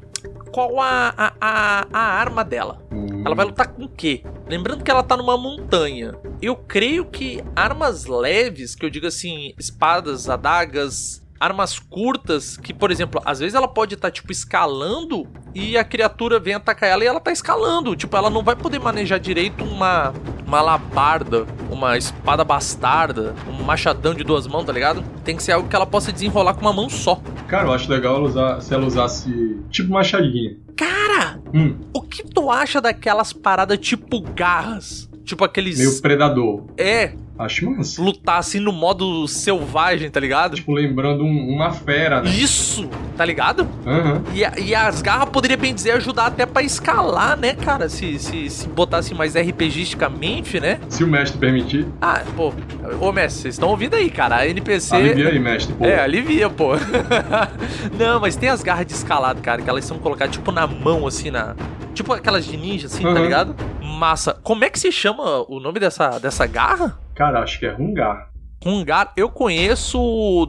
Qual 0.52 0.80
a, 0.80 1.14
a, 1.16 1.32
a, 1.40 1.86
a 1.92 2.00
arma 2.00 2.44
dela? 2.44 2.82
Ela 3.24 3.34
vai 3.34 3.46
lutar 3.46 3.68
com 3.68 3.84
o 3.84 3.88
quê? 3.88 4.22
Lembrando 4.48 4.82
que 4.82 4.90
ela 4.90 5.02
tá 5.02 5.16
numa 5.16 5.36
montanha. 5.36 6.14
Eu 6.42 6.56
creio 6.56 7.04
que 7.04 7.42
armas 7.54 8.06
leves, 8.06 8.74
que 8.74 8.84
eu 8.84 8.90
digo 8.90 9.06
assim, 9.06 9.54
espadas, 9.58 10.28
adagas, 10.28 11.24
armas 11.38 11.78
curtas, 11.78 12.56
que, 12.56 12.74
por 12.74 12.90
exemplo, 12.90 13.22
às 13.24 13.38
vezes 13.38 13.54
ela 13.54 13.68
pode 13.68 13.94
estar, 13.94 14.10
tipo, 14.10 14.30
escalando 14.32 15.26
e 15.54 15.78
a 15.78 15.84
criatura 15.84 16.38
vem 16.38 16.54
atacar 16.54 16.90
ela 16.90 17.04
e 17.04 17.06
ela 17.06 17.20
tá 17.20 17.32
escalando. 17.32 17.96
Tipo, 17.96 18.16
ela 18.16 18.28
não 18.28 18.42
vai 18.42 18.56
poder 18.56 18.78
manejar 18.78 19.18
direito 19.18 19.64
uma, 19.64 20.12
uma 20.50 20.60
labarda, 20.60 21.46
uma 21.70 21.96
espada 21.96 22.42
bastarda, 22.42 23.36
um 23.48 23.62
machadão 23.62 24.12
de 24.12 24.24
duas 24.24 24.48
mãos, 24.48 24.64
tá 24.64 24.72
ligado? 24.72 25.04
Tem 25.24 25.36
que 25.36 25.42
ser 25.44 25.52
algo 25.52 25.68
que 25.68 25.76
ela 25.76 25.86
possa 25.86 26.12
desenrolar 26.12 26.54
com 26.54 26.62
uma 26.62 26.72
mão 26.72 26.90
só. 26.90 27.20
Cara, 27.46 27.68
eu 27.68 27.72
acho 27.72 27.88
legal 27.88 28.16
ela 28.16 28.24
usar, 28.28 28.60
se 28.60 28.74
ela 28.74 28.84
usasse 28.84 29.60
tipo 29.70 29.92
machadinha. 29.92 30.56
Cara, 30.76 31.38
Hum, 31.54 31.76
o 31.92 32.00
que 32.02 32.22
tu 32.24 32.48
acha 32.50 32.80
daquelas 32.80 33.32
paradas 33.32 33.78
tipo 33.78 34.20
garras? 34.20 35.09
Tipo 35.30 35.44
aqueles. 35.44 35.78
meio 35.78 36.00
predador. 36.02 36.64
É, 36.76 37.12
Acho 37.38 37.70
massa. 37.70 38.02
lutar 38.02 38.38
assim 38.40 38.58
no 38.58 38.72
modo 38.72 39.28
selvagem, 39.28 40.10
tá 40.10 40.18
ligado? 40.18 40.56
Tipo, 40.56 40.72
lembrando 40.72 41.22
um- 41.24 41.48
uma 41.54 41.70
fera, 41.72 42.20
né? 42.20 42.28
Isso, 42.30 42.88
tá 43.16 43.24
ligado? 43.24 43.64
Aham. 43.86 44.22
E, 44.34 44.60
e 44.62 44.74
as 44.74 45.00
garras 45.00 45.28
poderia 45.28 45.56
bem 45.56 45.72
dizer 45.72 45.92
ajudar 45.92 46.26
até 46.26 46.44
pra 46.44 46.62
escalar, 46.62 47.38
né, 47.38 47.54
cara? 47.54 47.88
Se, 47.88 48.18
se, 48.18 48.50
se 48.50 48.66
botasse 48.68 49.14
mais 49.14 49.36
RPGisticamente, 49.36 50.58
né? 50.58 50.80
Se 50.88 51.04
o 51.04 51.06
mestre 51.06 51.38
permitir. 51.38 51.86
Ah, 52.02 52.22
pô, 52.36 52.52
ô 53.00 53.12
mestre, 53.12 53.42
vocês 53.42 53.54
estão 53.54 53.68
ouvindo 53.68 53.94
aí, 53.94 54.10
cara? 54.10 54.36
A 54.38 54.48
NPC. 54.48 54.96
Alivia 54.96 55.28
aí, 55.28 55.38
mestre. 55.38 55.72
Pô. 55.74 55.84
É, 55.84 56.00
alivia, 56.00 56.50
pô. 56.50 56.72
Não, 57.98 58.20
mas 58.20 58.34
tem 58.36 58.48
as 58.48 58.62
garras 58.62 58.84
de 58.86 58.94
escalado, 58.94 59.40
cara, 59.40 59.62
que 59.62 59.70
elas 59.70 59.84
são 59.84 59.98
colocadas 59.98 60.34
tipo 60.34 60.50
na 60.52 60.66
mão, 60.66 61.06
assim, 61.06 61.30
na. 61.30 61.54
Tipo 62.00 62.14
aquelas 62.14 62.46
de 62.46 62.56
ninja, 62.56 62.86
assim, 62.86 63.02
tá 63.02 63.10
Uhum. 63.10 63.22
ligado? 63.22 63.54
Massa. 63.82 64.32
Como 64.42 64.64
é 64.64 64.70
que 64.70 64.78
se 64.80 64.90
chama 64.90 65.44
o 65.48 65.60
nome 65.60 65.78
dessa, 65.78 66.18
dessa 66.18 66.46
garra? 66.46 66.98
Cara, 67.14 67.42
acho 67.42 67.58
que 67.58 67.66
é 67.66 67.70
Rungar. 67.72 68.30
Rungar, 68.64 69.12
eu 69.18 69.28
conheço 69.28 69.98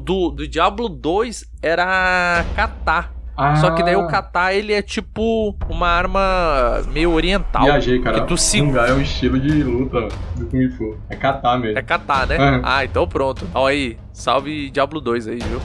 do, 0.04 0.30
do 0.30 0.48
Diablo 0.48 0.88
2 0.88 1.44
era 1.62 2.46
Kata. 2.56 3.10
Ah, 3.36 3.56
Só 3.56 3.72
que 3.72 3.84
daí 3.84 3.96
o 3.96 4.08
Kata 4.08 4.54
ele 4.54 4.72
é 4.72 4.82
tipo 4.82 5.56
uma 5.70 5.88
arma 5.88 6.82
meio 6.94 7.12
oriental. 7.12 7.64
Viajei, 7.64 8.00
cara. 8.00 8.22
que 8.22 8.28
tu 8.28 8.38
se- 8.38 8.60
Rungar 8.62 8.90
é 8.90 8.94
um 8.94 9.02
estilo 9.02 9.38
de 9.40 9.64
luta 9.64 10.08
do 10.38 10.46
Kung 10.46 10.70
Fu. 10.78 10.98
É 11.10 11.16
catar 11.16 11.58
mesmo. 11.58 11.78
É 11.78 11.82
Kata, 11.82 12.26
né? 12.28 12.38
Uhum. 12.38 12.62
Ah, 12.64 12.86
então 12.86 13.06
pronto. 13.08 13.46
Ó 13.54 13.68
aí, 13.68 13.98
salve 14.14 14.70
Diablo 14.70 15.00
2 15.02 15.28
aí, 15.28 15.40
viu? 15.40 15.62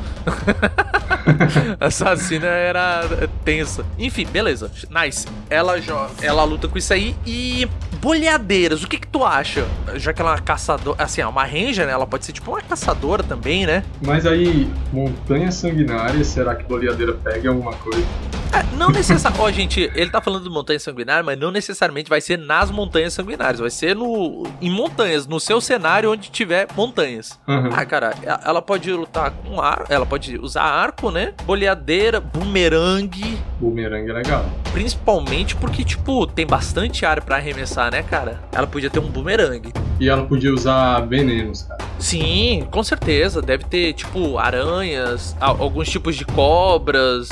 Assassina 1.81 2.47
era 2.47 3.29
tensa. 3.45 3.85
Enfim, 3.99 4.27
beleza. 4.27 4.71
Nice. 4.91 5.27
Ela, 5.51 5.75
ela 6.21 6.45
luta 6.45 6.69
com 6.69 6.79
isso 6.79 6.93
aí 6.93 7.15
e 7.27 7.69
boleadeiras. 8.01 8.83
O 8.83 8.89
que 8.89 8.99
que 8.99 9.07
tu 9.07 9.25
acha? 9.25 9.67
Já 9.97 10.13
que 10.13 10.21
ela 10.21 10.33
é 10.33 10.35
uma 10.35 10.41
caçadora, 10.41 11.03
assim, 11.03 11.21
é 11.21 11.27
uma 11.27 11.45
ranger, 11.45 11.87
né? 11.87 11.93
Ela 11.93 12.07
pode 12.07 12.25
ser 12.25 12.33
tipo 12.33 12.51
uma 12.51 12.61
caçadora 12.61 13.23
também, 13.23 13.67
né? 13.67 13.83
Mas 14.03 14.27
aí, 14.27 14.71
montanha 14.93 15.51
sanguinária, 15.51 16.23
será 16.25 16.55
que 16.55 16.65
boleadeira 16.65 17.15
pega 17.15 17.49
alguma 17.49 17.73
coisa? 17.73 18.05
É, 18.53 18.77
não 18.77 18.91
necessariamente. 18.91 19.43
Ó, 19.43 19.51
gente, 19.51 19.91
ele 19.95 20.11
tá 20.11 20.21
falando 20.21 20.45
de 20.45 20.51
montanha 20.51 20.79
sanguinária, 20.79 21.23
mas 21.23 21.39
não 21.39 21.51
necessariamente 21.51 22.09
vai 22.09 22.21
ser 22.21 22.39
nas 22.39 22.71
montanhas 22.71 23.13
sanguinárias. 23.13 23.59
Vai 23.61 23.71
ser 23.71 23.95
no 23.97 24.45
em 24.61 24.71
montanhas, 24.71 25.27
no 25.27 25.39
seu 25.41 25.61
cenário 25.61 26.11
onde 26.13 26.31
tiver 26.31 26.67
montanhas. 26.77 27.39
Aham. 27.49 27.71
Ah, 27.73 27.85
cara, 27.85 28.15
e- 28.23 28.49
ela 28.49 28.63
pode 28.63 28.91
lutar 28.93 29.31
com 29.31 29.61
ar, 29.61 29.85
ela 29.89 30.07
pode 30.07 30.39
usar 30.39 30.63
arco, 30.63 31.11
né? 31.11 31.33
Boleadeira, 31.45 32.21
bumerangue, 32.21 33.39
Boomerang 33.61 34.09
é 34.11 34.13
legal. 34.13 34.45
principalmente 34.73 35.57
porque, 35.57 35.83
tipo, 35.85 36.27
tem 36.27 36.47
bastante 36.47 37.05
área 37.07 37.23
pra 37.23 37.37
arremessar, 37.37 37.91
né, 37.91 38.03
cara? 38.03 38.41
Ela 38.53 38.67
podia 38.67 38.91
ter 38.91 38.99
um 38.99 39.09
bumerangue. 39.09 39.73
E 39.99 40.09
ela 40.09 40.25
podia 40.27 40.53
usar 40.53 41.01
venenos, 41.07 41.63
cara. 41.63 41.83
Sim, 41.99 42.67
com 42.71 42.83
certeza. 42.83 43.41
Deve 43.41 43.65
ter, 43.65 43.95
tipo, 43.95 44.37
aranhas, 44.39 45.35
alguns 45.41 45.89
tipos 45.89 46.15
de 46.17 46.25
cobras 46.27 47.29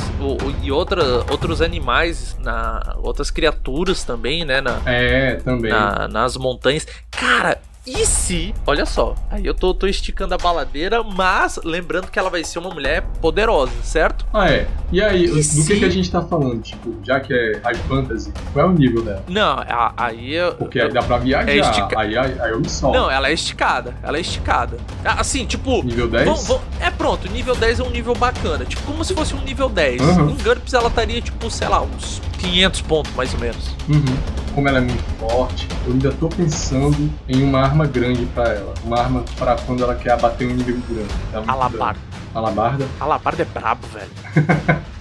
e 0.62 0.73
outra, 1.04 1.32
outros 1.32 1.61
animais, 1.62 2.37
na, 2.40 2.96
outras 3.02 3.30
criaturas 3.30 4.04
também, 4.04 4.44
né? 4.44 4.61
Na, 4.61 4.80
É, 4.87 5.37
também. 5.37 5.70
na- 5.70 6.08
nas 6.08 6.37
montanhas. 6.37 6.87
Cara, 7.11 7.58
e 7.86 8.06
se. 8.06 8.54
Olha 8.66 8.86
só, 8.86 9.14
aí 9.30 9.44
eu 9.44 9.54
tô, 9.54 9.74
tô 9.74 9.86
esticando 9.86 10.34
a 10.34 10.38
baladeira, 10.38 11.02
mas 11.02 11.58
lembrando 11.64 12.08
que 12.10 12.18
ela 12.18 12.30
vai 12.30 12.42
ser 12.42 12.58
uma 12.58 12.70
mulher 12.70 13.02
poderosa, 13.20 13.72
certo? 13.82 14.24
Ah, 14.32 14.50
é. 14.50 14.66
E 14.90 15.02
aí, 15.02 15.24
E 15.24 15.28
do 15.28 15.42
se- 15.42 15.66
que, 15.66 15.78
que 15.80 15.84
a 15.84 15.90
gente 15.90 16.10
tá 16.10 16.22
falando? 16.22 16.62
Tipo, 16.62 16.94
já 17.04 17.20
que 17.20 17.32
é 17.34 17.60
High 17.62 17.74
Fantasy, 17.88 18.32
qual 18.52 18.66
é 18.66 18.68
o 18.70 18.72
nível 18.72 19.02
dela? 19.02 19.22
Não, 19.28 19.58
a- 19.58 19.92
aí 19.96 20.34
eu. 20.34 20.54
Porque 20.54 20.80
aí 20.80 20.90
dá 20.90 21.02
pra 21.02 21.18
viajar. 21.18 21.48
É 21.50 21.56
estica- 21.58 22.00
Aí, 22.00 22.16
aí, 22.16 22.40
aí 22.40 22.50
eu 22.52 22.60
me 22.60 22.68
solto. 22.68 22.96
Não, 22.98 23.10
ela 23.10 23.28
é 23.28 23.32
esticada. 23.32 23.94
Ela 24.02 24.16
é 24.16 24.20
esticada. 24.20 24.78
Ah, 25.04 25.20
Assim, 25.20 25.44
tipo. 25.46 25.82
Nível 25.82 26.08
10? 26.08 26.24
Vão- 26.26 26.36
vão- 26.36 26.60
é 26.80 26.90
pronto, 26.90 27.30
nível 27.30 27.54
10 27.54 27.80
é 27.80 27.82
um 27.82 27.90
nível 27.90 28.14
bacana. 28.14 28.64
Tipo, 28.64 28.82
como 28.82 29.04
se 29.04 29.14
fosse 29.14 29.34
um 29.34 29.40
nível 29.42 29.68
10. 29.68 30.00
Uhum. 30.00 30.30
Em 30.30 30.36
GURPS 30.36 30.72
ela 30.74 30.88
estaria, 30.88 31.20
tipo, 31.20 31.50
sei 31.50 31.68
lá, 31.68 31.80
uns 31.82 32.20
500 32.44 32.80
pontos 32.82 33.14
mais 33.14 33.32
ou 33.34 33.40
menos. 33.40 33.68
Uhum. 33.88 34.16
Como 34.54 34.68
ela 34.68 34.78
é 34.78 34.80
muito 34.80 35.02
forte, 35.18 35.66
eu 35.86 35.92
ainda 35.92 36.12
tô 36.12 36.28
pensando 36.28 37.10
em 37.28 37.42
uma 37.42 37.60
arma 37.60 37.86
grande 37.86 38.24
pra 38.26 38.48
ela. 38.50 38.74
Uma 38.84 39.00
arma 39.00 39.24
pra 39.36 39.56
quando 39.56 39.82
ela 39.82 39.94
quer 39.94 40.12
abater 40.12 40.46
um 40.46 40.50
inimigo 40.50 40.80
grande. 40.88 41.08
Tá 41.32 41.42
Alabarda. 41.46 42.00
Alabarda. 42.34 42.88
Alabarda 43.00 43.42
é 43.42 43.46
brabo, 43.46 43.86
velho. 43.88 44.84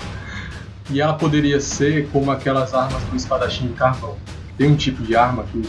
E 0.90 1.00
ela 1.02 1.14
poderia 1.14 1.60
ser 1.60 2.10
como 2.10 2.30
aquelas 2.30 2.74
armas 2.74 3.02
do 3.04 3.16
espadachim 3.16 3.68
de 3.68 3.74
carvão. 3.74 4.16
Tem 4.58 4.70
um 4.70 4.76
tipo 4.76 5.02
de 5.02 5.16
arma 5.16 5.44
que 5.52 5.64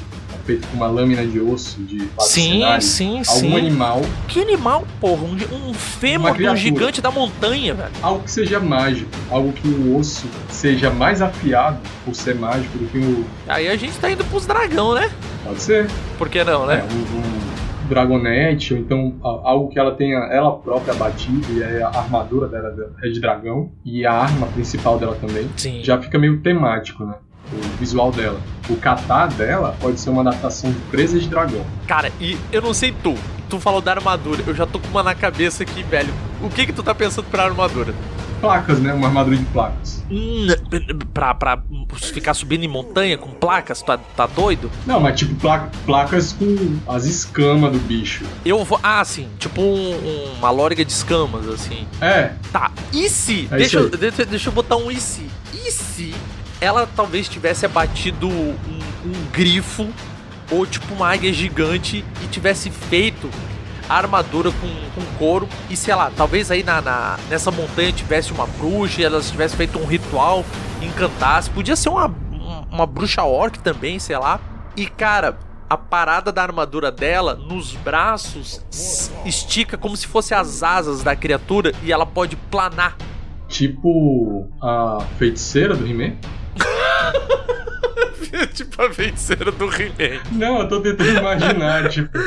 feito 0.44 0.66
com 0.68 0.76
uma 0.76 0.86
lâmina 0.86 1.26
de 1.26 1.40
osso 1.40 1.80
de 1.82 2.08
Sim, 2.20 2.62
sim, 2.80 3.16
Algum 3.18 3.24
sim. 3.24 3.56
animal, 3.56 4.02
Que 4.28 4.40
animal, 4.42 4.86
porra. 5.00 5.22
Um, 5.24 5.70
um 5.70 5.74
fêmur 5.74 6.36
de 6.36 6.48
um 6.48 6.56
gigante 6.56 7.00
da 7.00 7.10
montanha, 7.10 7.74
velho. 7.74 7.90
algo 8.02 8.22
que 8.24 8.30
seja 8.30 8.60
mágico, 8.60 9.10
algo 9.30 9.52
que 9.52 9.66
o 9.68 9.96
osso 9.96 10.26
seja 10.48 10.90
mais 10.90 11.22
afiado 11.22 11.78
por 12.04 12.14
ser 12.14 12.34
mágico 12.34 12.76
do 12.78 12.86
que 12.86 12.98
o. 12.98 13.24
Aí 13.48 13.68
a 13.68 13.76
gente 13.76 13.96
tá 13.98 14.10
indo 14.10 14.24
pros 14.24 14.46
dragão, 14.46 14.94
né? 14.94 15.10
Pode 15.44 15.62
ser. 15.62 15.88
Por 16.18 16.28
que 16.28 16.42
não, 16.44 16.70
É, 16.70 16.76
né? 16.76 16.84
um, 16.90 17.18
um 17.18 17.88
dragonete, 17.88 18.72
ou 18.74 18.80
então 18.80 19.14
algo 19.22 19.68
que 19.68 19.78
ela 19.78 19.92
tenha 19.94 20.18
ela 20.30 20.52
própria 20.56 20.94
batido, 20.94 21.46
e 21.52 21.62
a 21.82 21.88
armadura 21.88 22.48
dela 22.48 22.74
é 23.02 23.08
de 23.08 23.20
dragão, 23.20 23.70
e 23.84 24.06
a 24.06 24.12
arma 24.12 24.46
principal 24.48 24.98
dela 24.98 25.16
também. 25.20 25.48
Sim. 25.56 25.80
Já 25.82 26.00
fica 26.00 26.18
meio 26.18 26.40
temático, 26.40 27.04
né? 27.04 27.14
O 27.52 27.76
visual 27.78 28.10
dela. 28.10 28.40
O 28.68 28.76
kata 28.76 29.26
dela 29.28 29.76
pode 29.80 30.00
ser 30.00 30.10
uma 30.10 30.22
adaptação 30.22 30.72
de 30.72 30.78
presa 30.90 31.18
de 31.18 31.28
dragão. 31.28 31.64
Cara, 31.86 32.10
e 32.20 32.36
eu 32.50 32.62
não 32.62 32.72
sei 32.74 32.92
tu. 33.02 33.14
Tu 33.48 33.60
falou 33.60 33.80
da 33.80 33.92
armadura. 33.92 34.42
Eu 34.46 34.54
já 34.54 34.66
tô 34.66 34.78
com 34.80 34.88
uma 34.88 35.02
na 35.02 35.14
cabeça 35.14 35.62
aqui, 35.62 35.82
velho. 35.82 36.12
O 36.42 36.48
que 36.48 36.66
que 36.66 36.72
tu 36.72 36.82
tá 36.82 36.94
pensando 36.94 37.26
pra 37.26 37.44
armadura? 37.44 37.94
Placas, 38.40 38.78
né? 38.80 38.92
Uma 38.92 39.06
armadura 39.08 39.36
de 39.36 39.44
placas. 39.46 40.02
Hum, 40.10 40.46
pra, 41.12 41.34
pra 41.34 41.62
ficar 41.96 42.34
subindo 42.34 42.64
em 42.64 42.68
montanha 42.68 43.16
com 43.16 43.30
placas? 43.30 43.80
Tá, 43.82 43.96
tá 43.98 44.26
doido? 44.26 44.70
Não, 44.86 45.00
mas 45.00 45.18
tipo 45.18 45.34
pla- 45.36 45.68
placas 45.86 46.32
com 46.32 46.76
as 46.86 47.04
escamas 47.04 47.72
do 47.72 47.78
bicho. 47.78 48.24
Eu 48.44 48.64
vou. 48.64 48.78
Ah, 48.82 49.04
sim. 49.04 49.28
Tipo 49.38 49.60
um- 49.62 50.34
uma 50.38 50.50
lóriga 50.50 50.84
de 50.84 50.92
escamas, 50.92 51.46
assim. 51.48 51.86
É, 52.00 52.32
Tá. 52.52 52.70
E 52.92 53.08
se. 53.08 53.48
É 53.50 53.56
deixa, 53.58 53.78
eu, 53.78 53.90
deixa, 53.90 54.24
deixa 54.26 54.48
eu 54.48 54.52
botar 54.52 54.76
um 54.76 54.90
e 54.90 54.96
se. 54.96 55.26
E 55.52 55.70
se 55.70 56.13
ela 56.64 56.88
talvez 56.96 57.28
tivesse 57.28 57.64
abatido 57.66 58.28
um, 58.28 58.56
um 59.04 59.12
grifo 59.32 59.88
ou 60.50 60.66
tipo 60.66 60.92
uma 60.94 61.12
águia 61.12 61.32
gigante 61.32 62.04
e 62.22 62.26
tivesse 62.28 62.70
feito 62.70 63.30
a 63.88 63.96
armadura 63.96 64.50
com, 64.50 64.68
com 64.94 65.18
couro 65.18 65.48
e 65.68 65.76
sei 65.76 65.94
lá, 65.94 66.10
talvez 66.16 66.50
aí 66.50 66.62
na, 66.62 66.80
na- 66.80 67.18
nessa 67.28 67.50
montanha 67.50 67.92
tivesse 67.92 68.32
uma 68.32 68.46
bruxa 68.46 69.00
e 69.00 69.04
elas 69.04 69.30
tivessem 69.30 69.56
feito 69.56 69.78
um 69.78 69.84
ritual, 69.84 70.44
encantasse. 70.80 71.50
Podia 71.50 71.76
ser 71.76 71.90
uma, 71.90 72.06
um- 72.06 72.64
uma 72.72 72.86
bruxa 72.86 73.22
orc 73.24 73.58
também, 73.58 73.98
sei 73.98 74.16
lá. 74.18 74.40
E 74.76 74.86
cara, 74.86 75.38
a 75.68 75.76
parada 75.76 76.30
da 76.32 76.42
armadura 76.42 76.90
dela 76.90 77.34
nos 77.34 77.72
braços 77.74 78.60
estica 79.24 79.76
como 79.78 79.96
se 79.96 80.06
fosse 80.06 80.34
as 80.34 80.62
asas 80.62 81.02
da 81.02 81.14
criatura 81.16 81.72
e 81.82 81.92
ela 81.92 82.06
pode 82.06 82.36
planar. 82.36 82.96
tipo 83.48 84.48
a 84.62 84.98
feiticeira 85.18 85.76
do 85.76 85.86
He-Man. 85.86 86.14
tipo 88.54 88.82
a 88.82 88.92
feiticeira 88.92 89.50
do 89.52 89.66
He-Man. 89.66 90.22
Não, 90.32 90.60
eu 90.60 90.68
tô 90.68 90.80
tentando 90.80 91.18
imaginar, 91.18 91.88
tipo. 91.90 92.18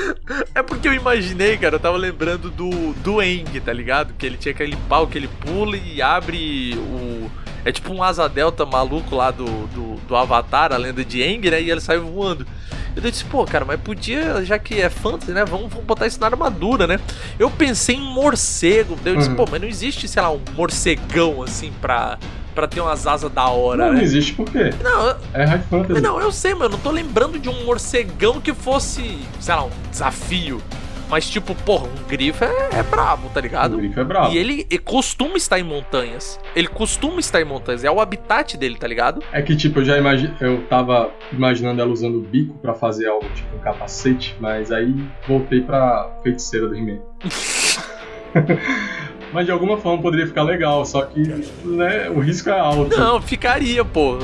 É 0.54 0.62
porque 0.62 0.88
eu 0.88 0.94
imaginei, 0.94 1.58
cara, 1.58 1.76
eu 1.76 1.80
tava 1.80 1.98
lembrando 1.98 2.50
do, 2.50 2.94
do 2.94 3.22
Eng, 3.22 3.60
tá 3.60 3.74
ligado? 3.74 4.14
Que 4.18 4.26
ele 4.26 4.38
tinha 4.38 4.54
aquele 4.54 4.76
pau 4.88 5.08
que 5.08 5.18
ele 5.18 5.28
pula 5.28 5.78
e 5.78 6.02
abre 6.02 6.76
o. 6.78 7.30
É 7.66 7.72
tipo 7.72 7.94
um 7.94 8.02
asa 8.02 8.30
delta 8.30 8.66
maluco 8.66 9.14
lá 9.14 9.30
do, 9.30 9.46
do, 9.46 9.96
do 10.08 10.16
Avatar, 10.16 10.72
a 10.72 10.78
lenda 10.78 11.04
de 11.04 11.22
Eng, 11.22 11.50
né? 11.50 11.62
E 11.62 11.70
ele 11.70 11.82
sai 11.82 11.98
voando. 11.98 12.48
Eu 12.96 13.12
disse, 13.12 13.26
pô, 13.26 13.46
cara, 13.46 13.64
mas 13.64 13.80
podia, 13.80 14.44
já 14.44 14.58
que 14.58 14.82
é 14.82 14.90
fantasy, 14.90 15.32
né? 15.32 15.46
Vamos, 15.46 15.70
vamos 15.70 15.86
botar 15.86 16.08
isso 16.08 16.20
na 16.20 16.26
armadura, 16.26 16.88
né? 16.88 17.00
Eu 17.38 17.50
pensei 17.52 17.96
em 17.96 18.02
morcego. 18.02 18.98
Eu 19.06 19.16
disse, 19.16 19.30
uhum. 19.30 19.36
pô, 19.36 19.46
mas 19.52 19.62
não 19.62 19.68
existe, 19.68 20.08
sei 20.08 20.22
lá, 20.22 20.32
um 20.32 20.42
morcegão 20.56 21.44
assim 21.44 21.72
pra 21.80 22.18
pra 22.58 22.68
ter 22.68 22.82
umas 22.82 23.06
asas 23.06 23.32
da 23.32 23.48
hora. 23.50 23.86
Não, 23.86 23.92
né? 23.92 23.98
não 23.98 24.02
existe 24.02 24.34
por 24.34 24.50
quê? 24.50 24.72
Não, 24.84 25.16
é 25.32 25.46
High 25.46 25.62
Fantasy. 25.70 26.02
Não, 26.02 26.20
eu 26.20 26.32
sei, 26.32 26.56
mas 26.56 26.64
eu 26.64 26.70
não 26.70 26.80
tô 26.80 26.90
lembrando 26.90 27.38
de 27.38 27.48
um 27.48 27.66
morcegão 27.66 28.42
que 28.42 28.52
fosse, 28.52 29.20
sei 29.40 29.54
lá, 29.54 29.66
um 29.66 29.70
desafio. 29.92 30.60
Mas, 31.08 31.30
tipo, 31.30 31.54
porra, 31.54 31.86
um 31.88 32.08
grifo 32.10 32.44
é, 32.44 32.70
é 32.80 32.84
brabo, 32.84 33.30
tá 33.30 33.40
ligado? 33.40 33.76
Um 33.76 33.78
grifo 33.78 34.00
é 34.00 34.04
brabo. 34.04 34.34
E 34.34 34.40
ele, 34.40 34.66
costuma 34.80 35.38
estar 35.38 35.60
em 35.60 35.64
montanhas. 35.64 36.40
Ele 36.56 36.68
costuma 36.68 37.20
estar 37.20 37.40
em 37.40 37.46
montanhas. 37.46 37.84
É 37.84 37.92
o 37.92 38.02
habitat 38.02 38.58
dele, 38.58 38.76
tá 38.76 38.88
ligado? 38.88 39.22
É 39.32 39.40
que, 39.44 39.56
tipo, 39.56 39.80
eu 39.80 39.86
já 39.86 39.96
imagi 39.96 40.34
eu 40.42 40.64
tava 40.64 41.12
imaginando 41.32 41.80
ela 41.80 41.92
usando 41.92 42.18
o 42.18 42.22
bico 42.22 42.56
para 42.58 42.74
fazer 42.74 43.08
algo, 43.08 43.30
tipo, 43.36 43.56
um 43.56 43.60
capacete, 43.60 44.36
mas 44.40 44.72
aí 44.72 44.96
voltei 45.28 45.62
pra 45.62 46.10
feiticeira 46.24 46.68
do 46.68 46.76
He-Man. 46.76 47.00
Mas 49.34 49.46
de 49.46 49.52
alguma 49.52 49.78
forma 49.78 50.02
poderia 50.02 50.28
ficar 50.28 50.44
legal, 50.44 50.86
só 50.86 51.02
que 51.04 51.20
né, 51.66 52.10
o 52.10 52.20
risco 52.20 52.50
é 52.50 52.60
alto. 52.60 52.98
Não, 52.98 53.22
ficaria, 53.22 53.84
pô. 53.84 54.18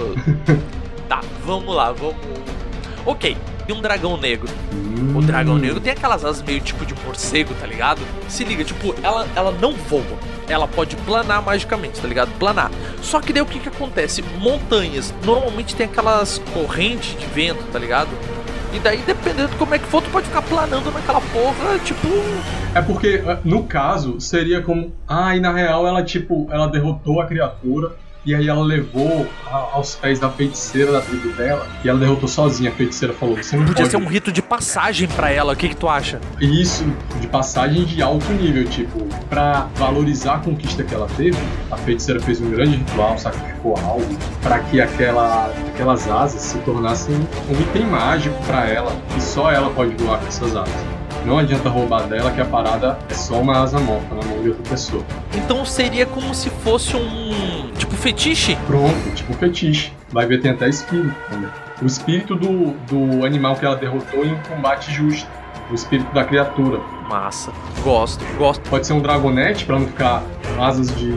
tá, 1.09 1.21
vamos 1.45 1.75
lá, 1.75 1.91
vamos. 1.91 2.15
Ok, 3.05 3.35
e 3.67 3.73
um 3.73 3.81
dragão 3.81 4.17
negro. 4.17 4.49
Hum. 4.73 5.17
O 5.17 5.21
dragão 5.21 5.57
negro 5.57 5.79
tem 5.79 5.91
aquelas 5.91 6.23
asas 6.23 6.41
meio 6.41 6.61
tipo 6.61 6.85
de 6.85 6.93
morcego, 7.05 7.53
tá 7.55 7.67
ligado? 7.67 8.01
Se 8.27 8.43
liga, 8.43 8.63
tipo, 8.63 8.95
ela, 9.03 9.27
ela 9.35 9.51
não 9.51 9.73
voa. 9.73 10.03
Ela 10.47 10.67
pode 10.67 10.95
planar 10.97 11.41
magicamente, 11.41 11.99
tá 12.01 12.07
ligado? 12.07 12.31
Planar. 12.37 12.71
Só 13.01 13.19
que 13.19 13.31
daí 13.31 13.41
o 13.41 13.45
que 13.45 13.59
que 13.59 13.69
acontece? 13.69 14.21
Montanhas 14.39 15.13
normalmente 15.23 15.75
tem 15.75 15.85
aquelas 15.85 16.39
correntes 16.53 17.17
de 17.17 17.25
vento, 17.27 17.63
tá 17.71 17.79
ligado? 17.79 18.09
E 18.73 18.79
daí, 18.79 18.97
dependendo 19.05 19.49
de 19.49 19.55
como 19.57 19.75
é 19.75 19.79
que 19.79 19.85
for, 19.85 20.01
tu 20.01 20.09
pode 20.09 20.25
ficar 20.25 20.41
planando 20.41 20.91
naquela 20.91 21.21
porra, 21.21 21.77
tipo. 21.85 22.07
É 22.73 22.81
porque, 22.81 23.21
no 23.45 23.63
caso, 23.65 24.19
seria 24.19 24.61
como. 24.63 24.91
Ah, 25.07 25.35
e 25.35 25.39
na 25.39 25.51
real 25.53 25.87
ela, 25.87 26.03
tipo, 26.03 26.47
ela 26.51 26.67
derrotou 26.67 27.21
a 27.21 27.25
criatura 27.27 27.95
e 28.25 28.33
aí 28.33 28.47
ela 28.47 28.63
levou 28.63 29.27
aos 29.51 29.95
pés 29.95 30.19
da 30.19 30.29
feiticeira 30.29 30.91
da 30.91 31.01
tribo 31.01 31.33
dela. 31.33 31.67
E 31.83 31.89
ela 31.89 31.99
derrotou 31.99 32.27
sozinha. 32.27 32.69
A 32.69 32.73
feiticeira 32.73 33.13
falou: 33.13 33.35
Você 33.35 33.55
não 33.55 33.65
Podia 33.65 33.83
pode... 33.83 33.91
ser 33.91 33.97
um 33.97 34.05
rito 34.05 34.31
de 34.31 34.41
passagem 34.41 35.07
para 35.07 35.29
ela. 35.29 35.53
O 35.53 35.55
que, 35.55 35.69
que 35.69 35.75
tu 35.75 35.89
acha? 35.89 36.19
Isso, 36.39 36.85
de 37.19 37.27
passagem 37.27 37.83
de 37.83 38.01
alto 38.01 38.31
nível. 38.33 38.63
Tipo, 38.65 39.05
pra 39.29 39.67
valorizar 39.75 40.35
a 40.35 40.39
conquista 40.39 40.83
que 40.83 40.93
ela 40.93 41.07
teve, 41.17 41.37
a 41.69 41.77
feiticeira 41.77 42.19
fez 42.21 42.39
um 42.39 42.49
grande 42.49 42.77
ritual, 42.77 43.17
sacrificou 43.17 43.77
algo, 43.77 44.17
para 44.41 44.59
que 44.59 44.79
aquela, 44.79 45.51
aquelas 45.73 46.09
asas 46.09 46.41
se 46.41 46.57
tornassem 46.59 47.15
um 47.15 47.61
item 47.61 47.85
mágico 47.87 48.41
para 48.45 48.67
ela. 48.67 48.95
E 49.17 49.21
só 49.21 49.51
ela 49.51 49.69
pode 49.71 49.95
voar 49.95 50.19
com 50.19 50.27
essas 50.27 50.55
asas. 50.55 50.92
Não 51.25 51.37
adianta 51.37 51.69
roubar 51.69 52.07
dela 52.07 52.31
que 52.31 52.41
a 52.41 52.45
parada 52.45 52.99
é 53.09 53.13
só 53.13 53.39
uma 53.39 53.61
asa 53.61 53.79
morta 53.79 54.13
na 54.13 54.23
mão 54.25 54.41
de 54.41 54.49
outra 54.49 54.63
pessoa. 54.69 55.03
Então 55.33 55.65
seria 55.65 56.05
como 56.05 56.33
se 56.35 56.49
fosse 56.49 56.95
um. 56.95 57.71
tipo 57.77 57.95
fetiche? 57.95 58.57
Pronto, 58.67 59.15
tipo 59.15 59.33
fetiche. 59.33 59.93
Vai 60.11 60.25
ver, 60.25 60.41
tem 60.41 60.51
até 60.51 60.67
espírito 60.67 61.15
também. 61.29 61.49
O 61.81 61.85
espírito 61.85 62.35
do, 62.35 62.71
do 62.87 63.25
animal 63.25 63.55
que 63.55 63.65
ela 63.65 63.75
derrotou 63.75 64.25
em 64.25 64.33
um 64.33 64.39
combate 64.49 64.91
justo. 64.91 65.27
O 65.71 65.73
espírito 65.73 66.13
da 66.13 66.25
criatura. 66.25 66.79
Massa. 67.09 67.51
Gosto, 67.83 68.23
gosto. 68.37 68.69
Pode 68.69 68.85
ser 68.85 68.93
um 68.93 68.99
dragonete, 68.99 69.65
pra 69.65 69.79
não 69.79 69.87
ficar 69.87 70.23
asas 70.59 70.93
de 70.95 71.11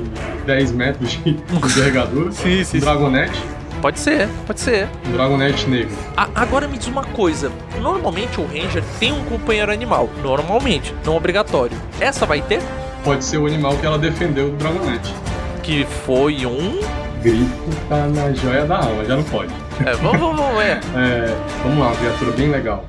10 0.46 0.72
metros 0.72 1.10
de 1.10 1.36
envergadura. 1.52 2.30
sim, 2.32 2.62
sim. 2.62 2.78
Um 2.78 2.80
dragonete 2.80 3.42
Pode 3.80 4.00
ser, 4.00 4.28
pode 4.46 4.60
ser. 4.60 4.88
Um 5.06 5.12
Dragonete 5.12 5.68
negro. 5.68 5.94
A, 6.16 6.28
agora 6.34 6.66
me 6.66 6.78
diz 6.78 6.86
uma 6.88 7.04
coisa. 7.04 7.52
Normalmente 7.80 8.40
o 8.40 8.46
Ranger 8.46 8.82
tem 8.98 9.12
um 9.12 9.24
companheiro 9.24 9.70
animal. 9.70 10.08
Normalmente, 10.22 10.94
não 11.04 11.16
obrigatório. 11.16 11.76
Essa 12.00 12.26
vai 12.26 12.40
ter? 12.40 12.60
Pode 13.04 13.24
ser 13.24 13.38
o 13.38 13.46
animal 13.46 13.76
que 13.76 13.86
ela 13.86 13.98
defendeu 13.98 14.50
do 14.50 14.56
Dragonete. 14.56 15.14
Que 15.62 15.84
foi 16.04 16.46
um. 16.46 16.80
Grifo 17.22 17.70
tá 17.88 18.06
na 18.06 18.32
joia 18.32 18.64
da 18.64 18.78
alma, 18.78 19.04
já 19.04 19.16
não 19.16 19.24
pode. 19.24 19.52
É, 19.84 19.92
vamos, 19.94 20.20
vamos, 20.20 20.36
vamos, 20.36 20.62
é. 20.62 20.80
é. 20.96 21.36
Vamos 21.62 21.78
lá, 21.78 21.88
uma 21.88 21.96
criatura 21.96 22.30
bem 22.32 22.50
legal. 22.50 22.86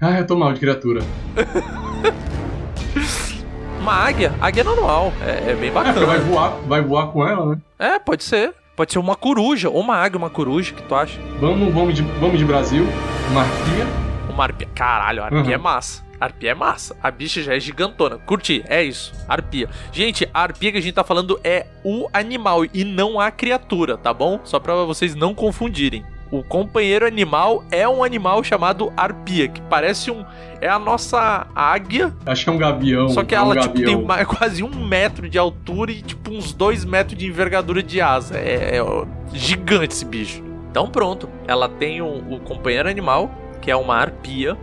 Ah, 0.00 0.18
eu 0.18 0.26
tô 0.26 0.36
mal 0.36 0.52
de 0.52 0.60
criatura. 0.60 1.02
uma 3.80 3.92
águia. 3.92 4.34
Águia 4.40 4.64
normal. 4.64 5.12
É, 5.24 5.52
é 5.52 5.54
bem 5.54 5.70
bacana. 5.70 6.00
É, 6.00 6.04
vai 6.04 6.18
voar, 6.18 6.56
vai 6.66 6.82
voar 6.82 7.06
com 7.08 7.26
ela, 7.26 7.46
né? 7.46 7.58
É, 7.78 7.98
pode 7.98 8.24
ser. 8.24 8.54
Pode 8.76 8.92
ser 8.92 8.98
uma 8.98 9.16
coruja, 9.16 9.70
ou 9.70 9.80
uma 9.80 9.96
águia, 9.96 10.18
uma 10.18 10.28
coruja, 10.28 10.74
que 10.74 10.82
tu 10.82 10.94
acha? 10.94 11.18
Vamos, 11.40 11.72
vamos, 11.72 11.94
de, 11.94 12.02
vamos 12.20 12.38
de 12.38 12.44
Brasil. 12.44 12.86
Uma 13.30 13.40
arpia. 13.40 13.86
Uma 14.28 14.44
arpia. 14.44 14.68
Caralho, 14.74 15.22
a 15.22 15.24
arpia 15.24 15.40
uhum. 15.40 15.50
é 15.50 15.56
massa. 15.56 16.04
Arpia 16.20 16.50
é 16.50 16.54
massa. 16.54 16.94
A 17.02 17.10
bicha 17.10 17.42
já 17.42 17.54
é 17.54 17.60
gigantona. 17.60 18.18
Curti, 18.18 18.62
é 18.68 18.82
isso. 18.82 19.14
Arpia. 19.26 19.70
Gente, 19.90 20.28
a 20.32 20.42
arpia 20.42 20.72
que 20.72 20.76
a 20.76 20.80
gente 20.82 20.94
tá 20.94 21.02
falando 21.02 21.40
é 21.42 21.66
o 21.82 22.06
animal 22.12 22.66
e 22.66 22.84
não 22.84 23.18
a 23.18 23.30
criatura, 23.30 23.96
tá 23.96 24.12
bom? 24.12 24.40
Só 24.44 24.60
pra 24.60 24.74
vocês 24.84 25.14
não 25.14 25.34
confundirem. 25.34 26.04
O 26.30 26.42
companheiro 26.42 27.06
animal 27.06 27.62
é 27.70 27.88
um 27.88 28.02
animal 28.02 28.42
chamado 28.42 28.92
arpia, 28.96 29.48
que 29.48 29.60
parece 29.62 30.10
um. 30.10 30.24
É 30.60 30.68
a 30.68 30.78
nossa 30.78 31.46
águia. 31.54 32.12
Acho 32.26 32.44
que 32.44 32.50
é 32.50 32.52
um 32.52 32.58
gavião. 32.58 33.08
Só 33.08 33.22
que 33.22 33.34
é 33.34 33.38
ela 33.38 33.54
um 33.54 33.60
tipo, 33.60 33.74
tem 33.76 33.94
uma, 33.94 34.24
quase 34.26 34.62
um 34.62 34.86
metro 34.86 35.28
de 35.28 35.38
altura 35.38 35.92
e 35.92 36.02
tipo 36.02 36.32
uns 36.32 36.52
dois 36.52 36.84
metros 36.84 37.16
de 37.16 37.26
envergadura 37.26 37.82
de 37.82 38.00
asa. 38.00 38.36
É, 38.38 38.76
é 38.78 39.06
gigante 39.32 39.94
esse 39.94 40.04
bicho. 40.04 40.42
Então 40.70 40.88
pronto. 40.88 41.28
Ela 41.46 41.68
tem 41.68 42.02
o, 42.02 42.34
o 42.34 42.40
companheiro 42.40 42.88
animal, 42.88 43.30
que 43.60 43.70
é 43.70 43.76
uma 43.76 43.96
arpia. 43.96 44.56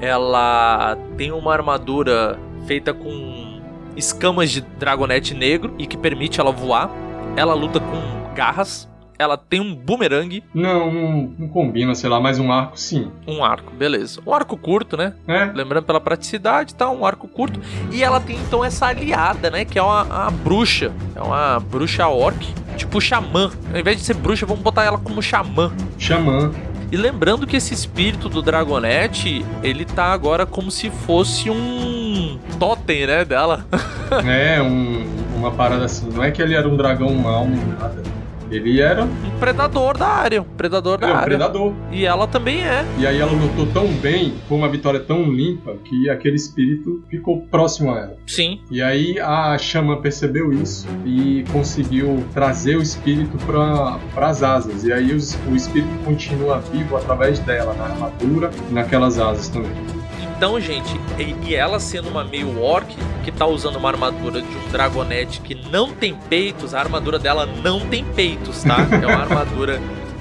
Ela 0.00 0.96
tem 1.16 1.32
uma 1.32 1.52
armadura 1.52 2.38
feita 2.66 2.94
com 2.94 3.60
escamas 3.96 4.50
de 4.50 4.60
dragonete 4.60 5.34
negro 5.34 5.74
e 5.76 5.86
que 5.86 5.96
permite 5.96 6.40
ela 6.40 6.52
voar. 6.52 6.88
Ela 7.36 7.52
luta 7.52 7.80
com 7.80 8.32
garras 8.34 8.89
ela 9.20 9.36
tem 9.36 9.60
um 9.60 9.74
boomerang. 9.74 10.42
Não, 10.54 10.90
não, 10.90 11.34
não, 11.38 11.48
combina, 11.48 11.94
sei 11.94 12.08
lá, 12.08 12.18
mas 12.18 12.38
um 12.38 12.50
arco 12.50 12.80
sim. 12.80 13.12
Um 13.26 13.44
arco, 13.44 13.70
beleza. 13.74 14.18
Um 14.26 14.32
arco 14.32 14.56
curto, 14.56 14.96
né? 14.96 15.12
É. 15.28 15.44
Lembrando 15.44 15.84
pela 15.84 16.00
praticidade, 16.00 16.74
tá? 16.74 16.90
Um 16.90 17.04
arco 17.04 17.28
curto. 17.28 17.60
E 17.92 18.02
ela 18.02 18.18
tem 18.18 18.36
então 18.36 18.64
essa 18.64 18.86
aliada, 18.86 19.50
né? 19.50 19.66
Que 19.66 19.78
é 19.78 19.82
uma, 19.82 20.04
uma 20.04 20.30
bruxa. 20.30 20.90
É 21.14 21.20
uma 21.20 21.60
bruxa 21.60 22.08
orc. 22.08 22.48
Tipo 22.78 22.98
xamã. 22.98 23.50
Ao 23.70 23.78
invés 23.78 23.98
de 23.98 24.04
ser 24.04 24.14
bruxa, 24.14 24.46
vamos 24.46 24.62
botar 24.62 24.84
ela 24.84 24.96
como 24.96 25.20
xamã. 25.20 25.70
Xamã. 25.98 26.50
E 26.90 26.96
lembrando 26.96 27.46
que 27.46 27.56
esse 27.56 27.74
espírito 27.74 28.28
do 28.28 28.40
Dragonete, 28.40 29.44
ele 29.62 29.84
tá 29.84 30.06
agora 30.06 30.46
como 30.46 30.70
se 30.70 30.88
fosse 30.90 31.50
um 31.50 32.38
totem, 32.58 33.06
né, 33.06 33.24
dela. 33.24 33.66
é, 34.26 34.62
um, 34.62 35.06
uma 35.36 35.50
parada 35.50 35.84
assim. 35.84 36.08
Não 36.10 36.24
é 36.24 36.30
que 36.30 36.40
ele 36.40 36.54
era 36.54 36.66
um 36.66 36.76
dragão 36.76 37.14
mau 37.14 37.46
nem 37.46 37.64
nada. 37.66 38.19
Ele 38.50 38.80
era 38.80 39.04
um 39.04 39.38
predador 39.38 39.96
da 39.96 40.08
área, 40.08 40.42
um 40.42 40.44
predador 40.44 40.98
da 40.98 41.08
é, 41.08 41.12
um 41.12 41.14
área. 41.14 41.26
predador. 41.26 41.72
E 41.90 42.04
ela 42.04 42.26
também 42.26 42.62
é. 42.62 42.84
E 42.98 43.06
aí 43.06 43.18
ela 43.18 43.32
lutou 43.32 43.66
tão 43.66 43.86
bem, 43.86 44.34
com 44.48 44.56
uma 44.56 44.68
vitória 44.68 45.00
tão 45.00 45.22
limpa, 45.24 45.76
que 45.84 46.10
aquele 46.10 46.36
espírito 46.36 47.04
ficou 47.08 47.42
próximo 47.50 47.92
a 47.92 47.98
ela. 47.98 48.16
Sim. 48.26 48.60
E 48.70 48.82
aí 48.82 49.18
a 49.20 49.56
chama 49.58 50.00
percebeu 50.00 50.52
isso 50.52 50.86
e 51.04 51.44
conseguiu 51.52 52.24
trazer 52.32 52.76
o 52.76 52.82
espírito 52.82 53.36
para 53.46 54.28
as 54.28 54.42
asas. 54.42 54.84
E 54.84 54.92
aí 54.92 55.12
os, 55.14 55.38
o 55.48 55.54
espírito 55.54 55.90
continua 56.04 56.58
vivo 56.58 56.96
através 56.96 57.38
dela, 57.40 57.74
na 57.74 57.84
armadura 57.84 58.50
e 58.68 58.74
naquelas 58.74 59.18
asas 59.18 59.48
também. 59.48 59.99
Então, 60.40 60.58
gente, 60.58 60.98
e 61.46 61.54
ela 61.54 61.78
sendo 61.78 62.08
uma 62.08 62.24
meio 62.24 62.62
orc, 62.62 62.96
que 63.22 63.30
tá 63.30 63.44
usando 63.44 63.76
uma 63.76 63.90
armadura 63.90 64.40
de 64.40 64.48
um 64.48 64.68
dragonete 64.72 65.38
que 65.42 65.54
não 65.54 65.92
tem 65.92 66.14
peitos, 66.14 66.72
a 66.72 66.80
armadura 66.80 67.18
dela 67.18 67.44
não 67.44 67.80
tem 67.80 68.02
peitos, 68.02 68.62
tá? 68.62 68.78
É 68.90 69.06
uma 69.06 69.20
armadura 69.20 69.78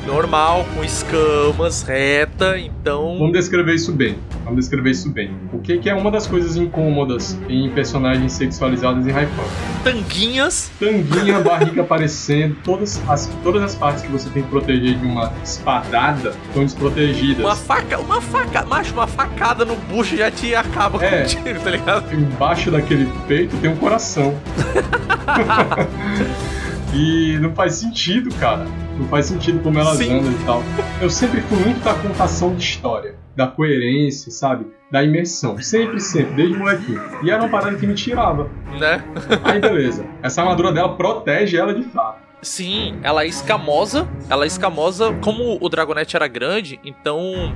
normal, 0.09 0.65
com 0.73 0.83
escamas, 0.83 1.83
reta, 1.83 2.57
então. 2.57 3.19
Vamos 3.19 3.33
descrever 3.33 3.75
isso 3.75 3.91
bem. 3.91 4.17
Vamos 4.43 4.61
descrever 4.61 4.89
isso 4.89 5.11
bem. 5.11 5.31
O 5.53 5.59
que, 5.59 5.77
que 5.77 5.87
é 5.87 5.93
uma 5.93 6.09
das 6.09 6.25
coisas 6.25 6.57
incômodas 6.57 7.37
em 7.47 7.69
personagens 7.69 8.33
sexualizados 8.33 9.05
em 9.05 9.11
Raifan? 9.11 9.43
Tanguinhas. 9.83 10.71
Tanguinha, 10.79 11.39
barriga 11.41 11.83
aparecendo, 11.83 12.57
todas 12.63 12.99
as, 13.07 13.29
todas 13.43 13.61
as 13.61 13.75
partes 13.75 14.01
que 14.01 14.11
você 14.11 14.27
tem 14.31 14.41
que 14.41 14.49
proteger 14.49 14.97
de 14.97 15.05
uma 15.05 15.31
espadada 15.43 16.33
estão 16.47 16.63
desprotegidas. 16.63 17.45
Uma 17.45 17.55
faca, 17.55 17.99
uma 17.99 18.19
faca, 18.19 18.65
macho, 18.65 18.93
uma 18.93 19.07
facada 19.07 19.63
no 19.63 19.75
bucho 19.75 20.17
já 20.17 20.31
te 20.31 20.55
acaba 20.55 21.03
é, 21.05 21.21
contigo, 21.21 21.59
tá 21.59 21.69
ligado? 21.69 22.13
Embaixo 22.13 22.71
daquele 22.71 23.07
peito 23.27 23.55
tem 23.57 23.69
um 23.69 23.75
coração. 23.75 24.35
E 26.93 27.37
não 27.39 27.53
faz 27.53 27.75
sentido, 27.75 28.33
cara. 28.35 28.65
Não 28.97 29.07
faz 29.07 29.27
sentido 29.27 29.61
como 29.61 29.77
elas 29.77 29.97
Sim. 29.97 30.19
andam 30.19 30.31
e 30.31 30.45
tal. 30.45 30.63
Eu 31.01 31.09
sempre 31.09 31.41
fui 31.41 31.57
muito 31.59 31.83
da 31.83 31.93
contação 31.93 32.55
de 32.55 32.63
história, 32.63 33.15
da 33.35 33.47
coerência, 33.47 34.31
sabe? 34.31 34.67
Da 34.91 35.03
imersão. 35.03 35.57
Sempre, 35.59 35.99
sempre, 35.99 36.33
desde 36.33 36.57
molequinho. 36.57 37.01
E 37.23 37.29
era 37.29 37.43
uma 37.43 37.49
parada 37.49 37.77
que 37.77 37.85
me 37.85 37.93
tirava. 37.93 38.49
Né? 38.79 39.03
Aí 39.43 39.59
beleza. 39.59 40.05
Essa 40.23 40.41
armadura 40.41 40.71
dela 40.71 40.95
protege 40.95 41.57
ela 41.57 41.73
de 41.73 41.83
fato. 41.83 42.27
Sim, 42.41 42.97
ela 43.03 43.23
é 43.23 43.27
escamosa. 43.27 44.07
Ela 44.29 44.45
é 44.45 44.47
escamosa. 44.47 45.13
Como 45.21 45.57
o 45.61 45.69
Dragonete 45.69 46.15
era 46.15 46.27
grande, 46.27 46.79
então 46.83 47.53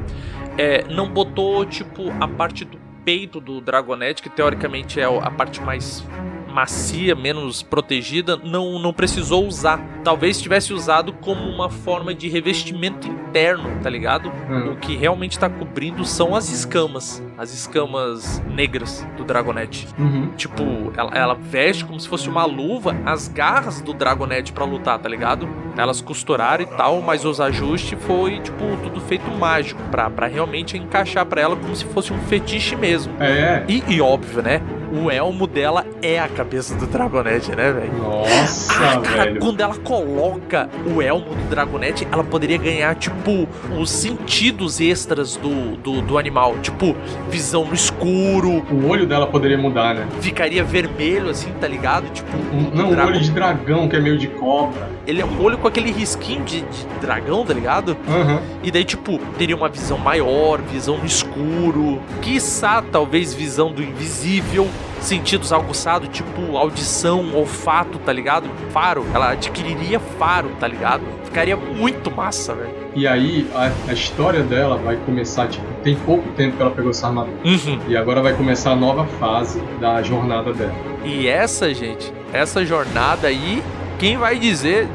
é, 0.58 0.84
não 0.90 1.10
botou, 1.10 1.66
tipo, 1.66 2.12
a 2.20 2.28
parte 2.28 2.66
do 2.66 2.78
peito 3.04 3.40
do 3.40 3.60
Dragonete, 3.60 4.22
que 4.22 4.30
teoricamente 4.30 5.00
é 5.00 5.06
a 5.06 5.32
parte 5.32 5.62
mais 5.62 6.06
macia, 6.54 7.16
menos 7.16 7.64
protegida, 7.64 8.38
não, 8.38 8.80
não 8.80 8.94
precisou 8.94 9.46
usar. 9.48 9.80
Talvez 10.04 10.40
tivesse 10.40 10.74
usado 10.74 11.12
como 11.14 11.42
uma 11.50 11.70
forma 11.70 12.14
de 12.14 12.30
revestimento 12.30 13.08
interno, 13.08 13.80
tá 13.82 13.90
ligado? 13.90 14.32
Hum. 14.50 14.74
O 14.74 14.76
que 14.76 14.96
realmente 14.96 15.40
tá 15.40 15.50
cobrindo 15.50 16.06
são 16.06 16.36
as 16.36 16.50
escamas. 16.50 17.22
As 17.38 17.54
escamas 17.54 18.42
negras 18.48 19.06
do 19.18 19.24
Dragonete. 19.24 19.88
Uhum. 19.98 20.30
Tipo, 20.38 20.64
ela, 20.96 21.12
ela 21.14 21.34
veste 21.34 21.84
como 21.84 22.00
se 22.00 22.08
fosse 22.08 22.30
uma 22.30 22.46
luva 22.46 22.96
as 23.06 23.28
garras 23.28 23.82
do 23.82 23.94
Dragonete 23.94 24.54
pra 24.54 24.66
lutar, 24.66 25.00
tá 25.00 25.10
ligado? 25.10 25.50
Elas 25.76 26.02
costuraram 26.02 26.64
e 26.64 26.68
tal, 26.68 27.02
mas 27.02 27.26
os 27.26 27.42
ajustes 27.42 27.98
foi, 28.04 28.40
tipo, 28.40 28.64
tudo 28.84 29.02
feito 29.02 29.30
mágico 29.32 29.82
pra, 29.90 30.10
pra 30.10 30.28
realmente 30.28 30.78
encaixar 30.78 31.26
pra 31.26 31.42
ela 31.42 31.56
como 31.56 31.76
se 31.76 31.86
fosse 31.86 32.14
um 32.14 32.20
fetiche 32.24 32.76
mesmo. 32.76 33.14
É. 33.20 33.64
E, 33.68 33.84
e 33.88 34.02
óbvio, 34.02 34.44
né? 34.44 34.62
O 34.96 35.10
elmo 35.10 35.48
dela 35.48 35.86
é 36.04 36.20
a 36.20 36.28
cabeça 36.28 36.76
do 36.76 36.86
Dragonete, 36.86 37.50
né, 37.56 37.72
velho? 37.72 37.94
Nossa, 37.98 38.74
Ah, 38.74 38.98
cara, 39.02 39.24
velho. 39.24 39.40
quando 39.40 39.60
ela 39.60 39.76
coloca 39.76 40.70
o 40.86 41.02
elmo 41.02 41.26
do 41.34 41.50
Dragonete, 41.50 42.08
ela 42.12 42.24
poderia 42.24 42.58
ganhar, 42.60 42.94
tipo, 42.96 43.48
os 43.80 43.90
sentidos 43.90 44.80
extras 44.80 45.36
do, 45.36 45.76
do, 45.78 46.02
do 46.02 46.18
animal. 46.18 46.56
Tipo, 46.62 46.96
visão 47.30 47.66
no 47.66 47.74
escuro, 47.74 48.64
O 48.72 48.88
olho 48.88 49.08
dela 49.08 49.26
poderia 49.26 49.58
mudar, 49.58 49.96
né? 49.96 50.08
ficaria 50.22 50.64
vermelho, 50.64 51.30
assim, 51.30 51.52
tá 51.60 51.68
ligado? 51.68 52.06
Tipo, 52.14 52.30
Um- 52.54 52.70
não, 52.76 52.92
um 52.92 53.06
olho 53.06 53.20
de 53.20 53.32
dragão, 53.32 53.88
que 53.90 53.96
é 53.96 54.00
meio 54.00 54.18
de 54.18 54.28
cobra. 54.28 54.90
ele 55.08 55.22
é 55.22 55.26
um 55.26 55.42
olho 55.42 55.58
com 55.58 55.68
aquele 55.68 55.92
risquinho 55.92 56.44
de, 56.44 56.62
de 56.62 56.86
dragão, 57.02 57.44
tá 57.44 57.54
ligado? 57.54 57.98
Aham. 58.08 58.42
E 58.62 58.70
daí, 58.70 58.86
tipo, 58.86 59.18
teria 59.40 59.56
uma 59.56 59.70
visão 59.70 59.98
maior, 59.98 60.62
visão 60.62 60.98
no 61.00 61.06
escuro, 61.06 62.00
quiçá, 62.22 62.84
talvez, 62.92 63.34
visão 63.34 63.72
do 63.72 63.82
invisível, 63.82 64.68
sentidos 65.04 65.52
aguçados, 65.54 66.10
tipo 66.10 66.58
audição, 66.58 67.36
olfato, 67.36 68.00
tá 68.00 68.12
ligado? 68.12 68.50
Faro, 68.72 69.06
ela 69.14 69.32
adquiriria 69.32 70.00
faro, 70.00 70.50
tá 70.60 70.68
ligado? 70.68 71.04
Ficaria 71.26 71.58
muito 71.58 72.12
massa, 72.12 72.54
velho. 72.54 72.84
E 72.96 73.08
aí, 73.08 73.48
a, 73.56 73.72
a 73.90 73.94
história 73.94 74.44
dela 74.44 74.78
vai 74.78 74.96
começar, 74.98 75.48
tipo, 75.48 75.66
tem 75.84 75.96
pouco 75.96 76.30
tempo 76.32 76.56
que 76.56 76.62
ela 76.62 76.72
pegou 76.72 76.92
essa 76.92 77.08
armadura. 77.08 77.38
Uhum. 77.44 77.80
E 77.88 77.98
agora 77.98 78.22
vai 78.22 78.34
começar 78.34 78.72
a 78.72 78.76
nova 78.76 79.06
fase 79.20 79.60
da 79.80 80.02
jornada 80.04 80.54
dela. 80.54 80.76
E 81.04 81.28
essa, 81.28 81.74
gente, 81.74 82.14
essa 82.32 82.64
jornada 82.64 83.28
aí, 83.28 83.64
quem 83.98 84.18
vai 84.18 84.38
dizer 84.38 84.88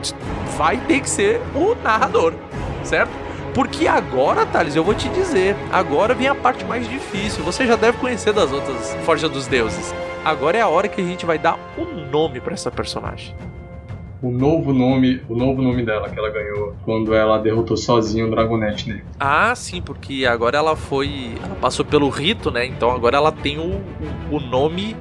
vai 0.57 0.77
ter 0.77 1.01
que 1.01 1.11
ser 1.11 1.41
o 1.55 1.75
narrador, 1.83 2.35
certo? 2.83 3.28
Porque 3.59 3.89
agora, 3.89 4.47
Thales, 4.47 4.77
eu 4.77 4.85
vou 4.85 4.95
te 4.95 5.09
dizer, 5.09 5.57
agora 5.73 6.15
vem 6.15 6.29
a 6.29 6.35
parte 6.35 6.65
mais 6.65 6.89
difícil. 6.89 7.43
Você 7.43 7.67
já 7.67 7.75
deve 7.75 7.99
conhecer 7.99 8.33
das 8.33 8.53
outras 8.53 8.95
Forja 9.05 9.29
dos 9.29 9.49
Deuses. 9.49 9.93
Agora 10.25 10.57
é 10.57 10.61
a 10.61 10.69
hora 10.69 10.87
que 10.87 11.01
a 11.01 11.05
gente 11.05 11.27
vai 11.27 11.41
dar 11.41 11.59
um 11.77 12.09
nome 12.09 12.39
pra 12.41 12.55
essa 12.55 12.71
personagem. 12.71 13.35
O 14.23 14.31
novo 14.31 14.73
nome, 14.73 15.21
o 15.29 15.35
novo 15.35 15.61
nome 15.61 15.85
dela 15.85 16.09
que 16.09 16.17
ela 16.17 16.31
ganhou 16.31 16.77
quando 16.85 17.13
ela 17.13 17.37
derrotou 17.39 17.77
sozinha 17.77 18.29
o 18.29 18.31
Dragonete 18.31 18.91
Negro. 18.91 19.07
Ah, 19.19 19.53
sim, 19.57 19.83
porque 19.83 20.25
agora 20.25 20.57
ela 20.57 20.77
foi. 20.77 21.33
Ela 21.43 21.57
passou 21.57 21.85
pelo 21.85 22.09
rito, 22.11 22.53
né? 22.53 22.65
Então 22.65 22.93
agora 22.93 23.17
ela 23.17 23.33
tem 23.33 23.59
o, 23.59 23.83
o, 24.31 24.37
o 24.37 24.41
nome. 24.41 24.95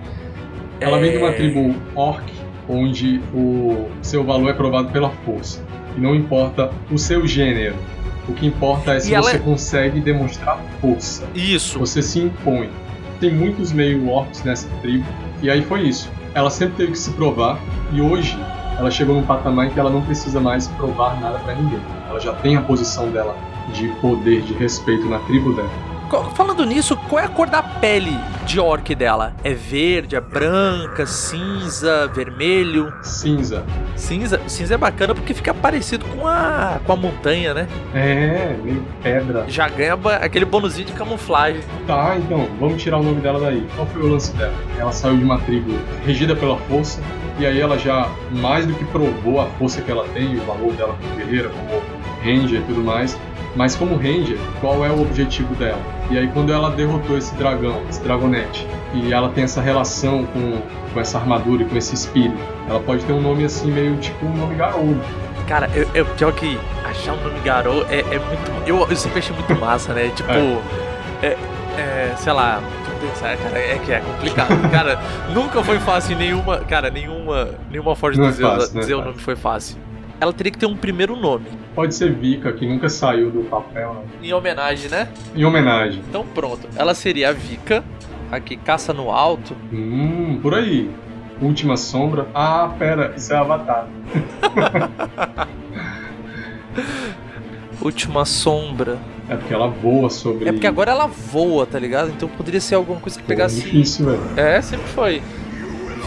Ela 0.79 0.97
vem 0.97 1.11
de 1.11 1.17
uma 1.19 1.29
é, 1.29 1.33
tribo 1.33 1.75
orc, 1.93 2.23
onde 2.67 3.21
o 3.35 3.87
seu 4.01 4.23
valor 4.23 4.49
é 4.49 4.53
provado 4.53 4.89
pela 4.89 5.11
força. 5.11 5.63
E 5.95 5.99
não 5.99 6.15
importa 6.15 6.71
o 6.89 6.97
seu 6.97 7.27
gênero. 7.27 7.75
O 8.27 8.33
que 8.33 8.45
importa 8.45 8.93
é 8.93 8.99
se 8.99 9.13
E 9.13 9.17
você 9.17 9.35
é- 9.37 9.39
consegue 9.39 9.99
demonstrar 10.01 10.59
força. 10.81 11.25
Isso. 11.33 11.79
Você 11.79 12.01
se 12.01 12.19
impõe. 12.19 12.69
Tem 13.19 13.33
muitos 13.33 13.71
meio 13.71 14.09
orcs 14.09 14.43
nessa 14.43 14.67
tribo. 14.81 15.05
E 15.41 15.49
aí 15.49 15.63
foi 15.63 15.81
isso. 15.87 16.09
Ela 16.33 16.49
sempre 16.49 16.75
teve 16.75 16.91
que 16.91 16.99
se 16.99 17.11
provar. 17.11 17.57
E 17.91 18.01
hoje 18.01 18.37
ela 18.77 18.91
chegou 18.91 19.15
num 19.15 19.23
patamar 19.23 19.67
em 19.67 19.69
que 19.69 19.79
ela 19.79 19.89
não 19.89 20.01
precisa 20.01 20.39
mais 20.39 20.67
provar 20.67 21.19
nada 21.19 21.39
pra 21.39 21.55
ninguém. 21.55 21.79
Ela 22.09 22.19
já 22.19 22.33
tem 22.33 22.55
a 22.55 22.61
posição 22.61 23.09
dela 23.09 23.35
de 23.73 23.87
poder, 24.01 24.41
de 24.41 24.53
respeito 24.53 25.07
na 25.07 25.19
tribo 25.19 25.53
dela. 25.53 25.69
Falando 26.35 26.65
nisso, 26.65 26.95
qual 27.09 27.21
é 27.21 27.25
a 27.25 27.29
cor 27.29 27.49
da 27.49 27.61
pele 27.61 28.17
de 28.45 28.59
orc 28.61 28.95
dela? 28.95 29.35
É 29.43 29.53
verde, 29.53 30.15
é 30.15 30.21
branca, 30.21 31.05
cinza, 31.05 32.07
vermelho? 32.07 32.93
Cinza. 33.03 33.65
Cinza, 33.95 34.39
cinza 34.47 34.75
é 34.75 34.77
bacana 34.77 35.13
porque 35.13 35.33
fica 35.33 35.53
parecido 35.53 36.05
com 36.05 36.25
a, 36.25 36.79
com 36.85 36.93
a 36.93 36.95
montanha, 36.95 37.53
né? 37.53 37.67
É, 37.93 38.55
meio 38.63 38.85
pedra. 39.03 39.45
Já 39.49 39.67
ganha 39.67 39.97
aquele 40.21 40.45
bonuzinho 40.45 40.87
de 40.87 40.93
camuflagem. 40.93 41.61
Tá, 41.85 42.15
então, 42.17 42.47
vamos 42.57 42.81
tirar 42.81 42.99
o 42.99 43.03
nome 43.03 43.19
dela 43.19 43.39
daí. 43.39 43.67
Qual 43.75 43.85
foi 43.87 44.01
o 44.01 44.07
lance 44.07 44.33
dela? 44.37 44.53
Ela 44.77 44.93
saiu 44.93 45.17
de 45.17 45.25
uma 45.25 45.39
tribo 45.39 45.77
regida 46.05 46.35
pela 46.35 46.57
força, 46.57 47.01
e 47.37 47.45
aí 47.45 47.59
ela 47.59 47.77
já 47.77 48.09
mais 48.31 48.65
do 48.65 48.73
que 48.73 48.85
provou 48.85 49.41
a 49.41 49.45
força 49.57 49.81
que 49.81 49.91
ela 49.91 50.07
tem, 50.13 50.37
o 50.37 50.41
valor 50.43 50.71
dela 50.73 50.97
como 51.01 51.15
guerreira, 51.15 51.49
como 51.49 51.81
ranger 52.23 52.61
e 52.61 52.63
tudo 52.63 52.81
mais. 52.81 53.17
Mas 53.57 53.75
como 53.75 53.95
ranger, 53.95 54.37
qual 54.61 54.85
é 54.85 54.89
o 54.89 55.01
objetivo 55.01 55.53
dela? 55.55 55.81
E 56.11 56.17
aí 56.17 56.27
quando 56.27 56.53
ela 56.53 56.69
derrotou 56.69 57.17
esse 57.17 57.33
dragão, 57.35 57.81
esse 57.89 58.01
dragonete, 58.03 58.67
e 58.93 59.11
ela 59.11 59.29
tem 59.29 59.43
essa 59.43 59.59
relação 59.59 60.25
com, 60.27 60.61
com 60.93 60.99
essa 60.99 61.17
armadura 61.17 61.63
e 61.63 61.65
com 61.65 61.75
esse 61.75 61.95
espírito, 61.95 62.37
ela 62.69 62.79
pode 62.79 63.03
ter 63.03 63.13
um 63.13 63.21
nome 63.21 63.43
assim 63.43 63.71
meio 63.71 63.97
tipo 63.97 64.25
um 64.27 64.37
nome 64.37 64.55
Garou. 64.55 64.95
Cara, 65.47 65.67
eu, 65.73 65.89
eu 65.95 66.05
pior 66.05 66.31
que 66.33 66.57
achar 66.85 67.13
um 67.13 67.23
nome 67.23 67.39
Garou 67.39 67.83
é, 67.89 68.01
é 68.01 68.19
muito. 68.19 68.67
Eu, 68.67 68.87
eu 68.87 68.95
sempre 68.95 69.19
achei 69.19 69.35
muito 69.35 69.55
massa, 69.55 69.93
né? 69.93 70.09
Tipo. 70.15 70.31
É. 71.23 71.35
é, 71.79 72.13
sei 72.15 72.31
lá, 72.31 72.61
pensar, 72.97 73.37
cara, 73.37 73.57
é 73.57 73.79
que 73.79 73.91
é 73.91 73.99
complicado. 73.99 74.49
cara, 74.69 74.99
nunca 75.33 75.63
foi 75.63 75.79
fácil 75.79 76.17
nenhuma. 76.17 76.59
Cara, 76.59 76.89
nenhuma. 76.89 77.49
Nenhuma 77.69 77.95
Não 77.95 78.09
é 78.09 78.11
dos 78.11 78.17
Deuses 78.17 78.39
fácil, 78.39 78.73
não 78.73 78.79
é 78.79 78.83
dizer 78.83 78.95
o 78.95 79.01
nome 79.03 79.19
foi 79.19 79.35
fácil. 79.35 79.77
Ela 80.19 80.33
teria 80.33 80.51
que 80.51 80.57
ter 80.57 80.65
um 80.65 80.75
primeiro 80.75 81.15
nome. 81.15 81.45
Pode 81.75 81.93
ser 81.93 82.11
Vika, 82.13 82.51
que 82.53 82.65
nunca 82.67 82.89
saiu 82.89 83.29
do 83.29 83.43
papel, 83.43 83.93
né? 83.93 84.01
Em 84.23 84.33
homenagem, 84.33 84.89
né? 84.89 85.09
Em 85.35 85.45
homenagem. 85.45 86.01
Então 86.09 86.25
pronto. 86.33 86.67
Ela 86.75 86.95
seria 86.95 87.29
a 87.29 87.31
Vika, 87.33 87.83
aqui 88.31 88.57
caça 88.57 88.91
no 88.93 89.11
alto. 89.11 89.55
Hum, 89.71 90.39
por 90.41 90.55
aí. 90.55 90.89
Última 91.39 91.77
sombra. 91.77 92.27
Ah, 92.33 92.73
pera, 92.79 93.13
isso 93.15 93.31
é 93.31 93.37
Avatar. 93.37 93.87
Última 97.79 98.25
sombra. 98.25 98.97
É 99.29 99.35
porque 99.35 99.53
ela 99.53 99.67
voa 99.67 100.09
sobre. 100.09 100.49
É 100.49 100.51
porque 100.51 100.65
agora 100.65 100.91
ela 100.91 101.05
voa, 101.05 101.65
tá 101.67 101.77
ligado? 101.77 102.09
Então 102.09 102.27
poderia 102.27 102.59
ser 102.59 102.73
alguma 102.75 102.99
coisa 102.99 103.17
que 103.17 103.23
Pô, 103.23 103.27
pegasse. 103.27 103.55
difícil, 103.61 104.05
velho. 104.07 104.21
É, 104.35 104.59
sempre 104.61 104.87
foi. 104.87 105.21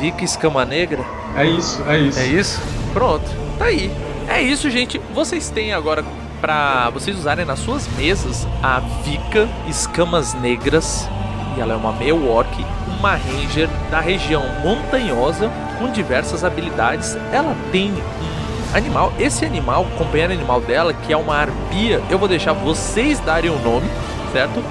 Vika 0.00 0.24
escama 0.24 0.64
negra. 0.64 1.04
É 1.36 1.44
isso, 1.46 1.82
é 1.86 1.98
isso. 2.00 2.18
É 2.18 2.26
isso? 2.26 2.60
Pronto, 2.92 3.30
tá 3.60 3.66
aí. 3.66 3.90
É 4.26 4.40
isso, 4.40 4.70
gente. 4.70 4.98
Vocês 5.14 5.50
têm 5.50 5.74
agora 5.74 6.02
pra 6.40 6.88
vocês 6.88 7.16
usarem 7.18 7.44
nas 7.44 7.58
suas 7.58 7.86
mesas 7.88 8.48
a 8.62 8.80
Vika 9.04 9.46
Escamas 9.68 10.32
Negras. 10.32 11.06
E 11.54 11.60
ela 11.60 11.74
é 11.74 11.76
uma 11.76 11.92
meio 11.92 12.26
orc, 12.26 12.50
uma 12.98 13.16
ranger 13.16 13.68
da 13.90 14.00
região 14.00 14.42
montanhosa 14.64 15.50
com 15.78 15.92
diversas 15.92 16.42
habilidades. 16.42 17.18
Ela 17.30 17.54
tem 17.70 17.92
um 17.92 18.76
animal. 18.76 19.12
Esse 19.18 19.44
animal, 19.44 19.82
o 19.82 19.98
companheiro 19.98 20.32
animal 20.32 20.62
dela, 20.62 20.94
que 20.94 21.12
é 21.12 21.16
uma 21.16 21.36
arpia, 21.36 22.02
eu 22.08 22.18
vou 22.18 22.28
deixar 22.28 22.54
vocês 22.54 23.20
darem 23.20 23.50
o 23.50 23.58
nome, 23.58 23.86
certo? 24.32 24.64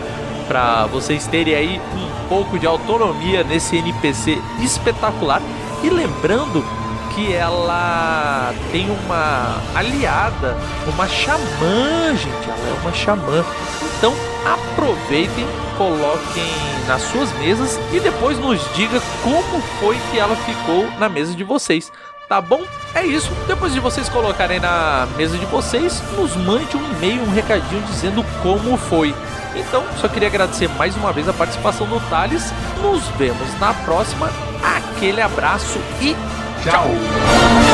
Pra 0.48 0.88
vocês 0.88 1.28
terem 1.28 1.54
aí 1.54 1.82
um 1.94 2.28
pouco 2.28 2.58
de 2.58 2.66
autonomia 2.66 3.44
nesse 3.44 3.78
NPC 3.78 4.40
espetacular. 4.64 5.44
E 5.84 5.90
lembrando 5.92 6.66
que 7.20 7.34
ela 7.34 8.54
tem 8.72 8.90
uma 8.90 9.58
aliada, 9.76 10.56
uma 10.88 11.08
xamã, 11.08 12.16
gente. 12.16 12.50
Ela 12.50 12.70
é 12.70 12.80
uma 12.82 12.94
xamã. 12.94 13.46
Então 13.98 14.14
aproveitem, 14.46 15.46
coloquem 15.78 16.50
nas 16.88 17.02
suas 17.02 17.32
mesas 17.34 17.78
e 17.92 18.00
depois 18.00 18.40
nos 18.40 18.62
diga 18.74 19.02
como 19.22 19.62
foi 19.80 19.98
que 20.10 20.18
ela 20.18 20.36
ficou 20.38 20.90
na 20.98 21.10
mesa 21.10 21.36
de 21.36 21.44
vocês. 21.44 21.92
Tá 22.30 22.40
bom? 22.40 22.64
É 22.94 23.04
isso. 23.04 23.32
Depois 23.48 23.74
de 23.74 23.80
vocês 23.80 24.08
colocarem 24.08 24.60
na 24.60 25.08
mesa 25.18 25.38
de 25.38 25.46
vocês, 25.48 26.02
nos 26.16 26.36
mande 26.38 26.78
um 26.78 26.92
e-mail, 26.92 27.24
um 27.24 27.32
recadinho 27.32 27.82
dizendo 27.84 28.24
como 28.42 28.78
foi. 28.78 29.14
Então, 29.56 29.84
só 30.00 30.08
queria 30.08 30.28
agradecer 30.28 30.70
mais 30.70 30.96
uma 30.96 31.12
vez 31.12 31.28
a 31.28 31.34
participação 31.34 31.88
do 31.88 32.00
Thales. 32.08 32.54
Nos 32.82 33.04
vemos 33.18 33.60
na 33.60 33.74
próxima. 33.74 34.30
Aquele 34.64 35.22
abraço 35.22 35.80
e 36.00 36.16
Tchau. 36.64 37.69